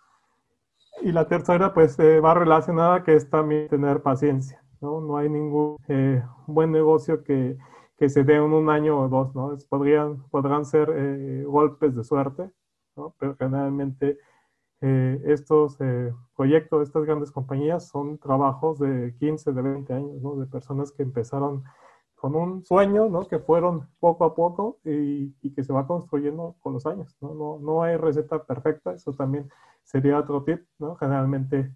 Y 1.00 1.12
la 1.12 1.26
tercera, 1.26 1.72
pues, 1.72 1.98
va 1.98 2.34
relacionada 2.34 3.02
que 3.02 3.14
es 3.14 3.28
también 3.30 3.68
tener 3.68 4.02
paciencia. 4.02 4.63
¿No? 4.84 5.00
No 5.00 5.16
hay 5.16 5.28
ningún 5.28 5.76
eh, 5.88 6.22
buen 6.46 6.70
negocio 6.70 7.24
que, 7.24 7.56
que, 7.96 8.08
se 8.08 8.22
dé 8.22 8.36
en 8.36 8.42
un 8.42 8.68
año 8.68 9.00
o 9.00 9.08
dos, 9.08 9.34
¿no? 9.34 9.56
podrían, 9.68 10.22
podrán 10.30 10.64
ser 10.66 10.90
eh, 10.94 11.44
golpes 11.46 11.96
de 11.96 12.04
suerte, 12.04 12.50
¿no? 12.96 13.14
Pero 13.18 13.34
generalmente 13.36 14.18
eh, 14.82 15.20
estos 15.24 15.78
proyectos, 16.36 16.82
estas 16.82 17.04
grandes 17.04 17.30
compañías 17.30 17.88
son 17.88 18.18
trabajos 18.18 18.78
de 18.78 19.14
15, 19.18 19.52
de 19.52 19.62
20 19.62 19.92
años, 19.94 20.22
¿no? 20.22 20.36
De 20.36 20.46
personas 20.46 20.92
que 20.92 21.02
empezaron 21.02 21.64
con 22.16 22.34
un 22.34 22.64
sueño, 22.64 23.08
¿no? 23.08 23.26
Que 23.26 23.38
fueron 23.38 23.88
poco 24.00 24.24
a 24.24 24.34
poco 24.34 24.78
y, 24.84 25.34
y, 25.40 25.54
que 25.54 25.64
se 25.64 25.72
va 25.72 25.86
construyendo 25.86 26.56
con 26.60 26.74
los 26.74 26.86
años, 26.86 27.16
¿no? 27.20 27.34
No, 27.34 27.58
no 27.58 27.82
hay 27.82 27.96
receta 27.96 28.44
perfecta, 28.44 28.92
eso 28.92 29.12
también 29.12 29.50
sería 29.82 30.18
otro 30.18 30.44
tip, 30.44 30.60
¿no? 30.78 30.94
Generalmente 30.96 31.74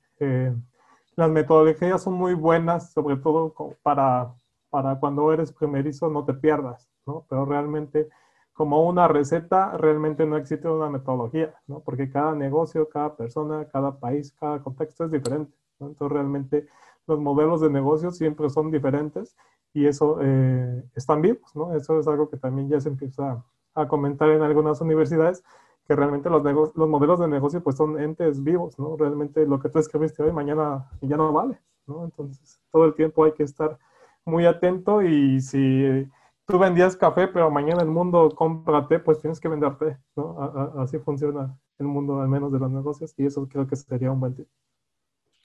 las 1.19 1.31
metodologías 1.31 2.01
son 2.01 2.15
muy 2.15 2.35
buenas, 2.35 2.93
sobre 2.93 3.17
todo 3.17 3.53
para, 3.83 4.33
para 4.71 5.01
cuando 5.01 5.33
eres 5.33 5.53
primerizo 5.53 6.09
no 6.09 6.25
te 6.25 6.33
pierdas, 6.33 6.89
¿no? 7.07 7.27
Pero 7.29 7.45
realmente 7.45 8.09
como 8.53 8.87
una 8.87 9.09
receta, 9.09 9.77
realmente 9.77 10.27
no 10.27 10.37
existe 10.37 10.69
una 10.69 10.89
metodología, 10.89 11.57
¿no? 11.67 11.81
Porque 11.81 12.09
cada 12.09 12.37
negocio, 12.37 12.89
cada 12.89 13.17
persona, 13.17 13.67
cada 13.67 13.99
país, 13.99 14.33
cada 14.39 14.63
contexto 14.63 15.07
es 15.07 15.11
diferente. 15.11 15.53
Entonces 15.81 16.09
realmente 16.09 16.69
los 17.09 17.19
modelos 17.19 17.63
de 17.63 17.71
negocio 17.71 18.13
siempre 18.13 18.49
son 18.49 18.71
diferentes 18.71 19.37
y 19.75 19.87
eso 19.87 20.19
eh, 20.23 20.85
están 20.95 21.21
vivos, 21.21 21.51
¿no? 21.57 21.75
Eso 21.75 21.99
es 21.99 22.07
algo 22.07 22.31
que 22.31 22.37
también 22.37 22.69
ya 22.69 22.81
se 22.81 22.91
empieza 22.91 23.45
a 23.75 23.89
comentar 23.89 24.29
en 24.29 24.43
algunas 24.43 24.81
universidades, 24.81 25.43
que 25.89 25.97
realmente 25.97 26.29
los, 26.29 26.45
los 26.77 26.89
modelos 26.89 27.19
de 27.19 27.29
negocio 27.29 27.63
pues 27.63 27.77
son 27.77 27.99
entes 27.99 28.45
vivos, 28.45 28.79
¿no? 28.79 28.95
Realmente 28.99 29.47
lo 29.47 29.59
que 29.59 29.71
tú 29.71 29.79
escribiste 29.79 30.23
hoy 30.23 30.33
mañana 30.33 30.87
ya 31.01 31.17
no 31.17 31.33
vale, 31.33 31.59
¿no? 31.87 32.05
Entonces 32.05 32.61
todo 32.71 32.85
el 32.85 32.95
tiempo 32.95 33.25
hay 33.25 33.33
que 33.33 33.45
estar 33.45 33.79
muy 34.27 34.45
atento 34.45 35.03
y 35.03 35.41
si 35.41 36.07
tú 36.47 36.59
vendías 36.59 36.95
café 36.95 37.27
pero 37.27 37.51
mañana 37.51 37.81
el 37.81 37.89
mundo 37.89 38.29
compra 38.37 38.87
té, 38.87 38.99
pues 38.99 39.19
tienes 39.19 39.41
que 39.41 39.49
vender 39.49 39.79
té, 39.79 39.99
¿no? 40.15 40.39
así 40.79 40.99
funciona 40.99 41.59
el 41.79 41.87
mundo 41.87 42.21
al 42.21 42.29
menos 42.29 42.53
de 42.53 42.59
los 42.59 42.71
negocios 42.71 43.15
y 43.17 43.25
eso 43.25 43.49
creo 43.49 43.67
que 43.67 43.77
sería 43.77 44.13
un 44.13 44.21
buen 44.21 44.35
tip. 44.35 44.49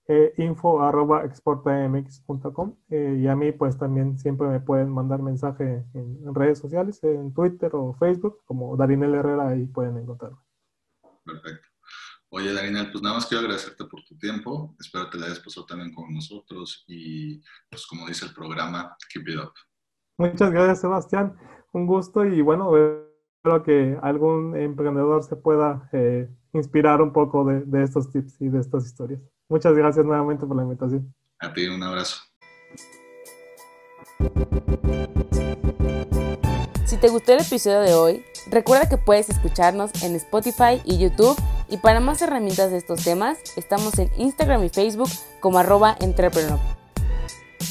eh, 0.08 0.32
info 0.38 0.82
arroba 0.82 1.24
exportamx.com 1.24 2.76
eh, 2.90 3.18
y 3.20 3.26
a 3.26 3.36
mí 3.36 3.52
pues 3.52 3.78
también 3.78 4.18
siempre 4.18 4.48
me 4.48 4.60
pueden 4.60 4.90
mandar 4.90 5.22
mensaje 5.22 5.86
en, 5.94 6.34
redes 6.34 6.58
sociales, 6.58 7.02
en 7.02 7.32
Twitter 7.32 7.70
o 7.74 7.94
Facebook, 7.94 8.42
como 8.44 8.76
Darinel 8.76 9.14
Herrera, 9.14 9.48
ahí 9.48 9.64
pueden 9.66 9.96
encontrarme. 9.98 10.36
Perfecto. 11.24 11.66
Oye, 12.32 12.52
Darinel, 12.52 12.92
pues 12.92 13.02
nada 13.02 13.16
más 13.16 13.26
quiero 13.26 13.40
agradecerte 13.42 13.84
por 13.86 14.04
tu 14.04 14.16
tiempo. 14.18 14.76
Espero 14.78 15.10
que 15.10 15.18
la 15.18 15.26
hayas 15.26 15.40
pasado 15.40 15.66
también 15.66 15.92
con 15.92 16.14
nosotros 16.14 16.84
y 16.86 17.42
pues 17.68 17.84
como 17.86 18.06
dice 18.06 18.26
el 18.26 18.34
programa, 18.34 18.96
keep 19.12 19.26
it 19.28 19.38
up. 19.38 19.52
Muchas 20.18 20.50
gracias, 20.50 20.82
Sebastián. 20.82 21.34
Un 21.72 21.86
gusto 21.86 22.24
y 22.24 22.40
bueno, 22.42 22.70
espero 23.40 23.62
que 23.62 23.98
algún 24.02 24.54
emprendedor 24.54 25.22
se 25.24 25.34
pueda 25.34 25.88
eh, 25.92 26.28
inspirar 26.52 27.00
un 27.00 27.10
poco 27.12 27.44
de, 27.44 27.62
de 27.62 27.82
estos 27.82 28.10
tips 28.10 28.38
y 28.40 28.48
de 28.48 28.60
estas 28.60 28.84
historias. 28.84 29.18
Muchas 29.48 29.72
gracias 29.74 30.04
nuevamente 30.04 30.46
por 30.46 30.56
la 30.56 30.62
invitación. 30.62 31.14
A 31.38 31.50
ti 31.52 31.66
un 31.66 31.82
abrazo. 31.82 32.20
Si 36.84 36.98
te 36.98 37.08
gustó 37.08 37.32
el 37.32 37.40
episodio 37.40 37.80
de 37.80 37.94
hoy, 37.94 38.24
recuerda 38.50 38.90
que 38.90 38.98
puedes 38.98 39.30
escucharnos 39.30 40.02
en 40.02 40.16
Spotify 40.16 40.82
y 40.84 40.98
YouTube 40.98 41.40
y 41.70 41.78
para 41.78 42.00
más 42.00 42.20
herramientas 42.20 42.70
de 42.70 42.76
estos 42.76 43.02
temas 43.02 43.38
estamos 43.56 43.98
en 43.98 44.10
Instagram 44.18 44.64
y 44.64 44.68
Facebook 44.68 45.08
como 45.40 45.58
arroba 45.58 45.96
entrepreneur. 46.00 46.58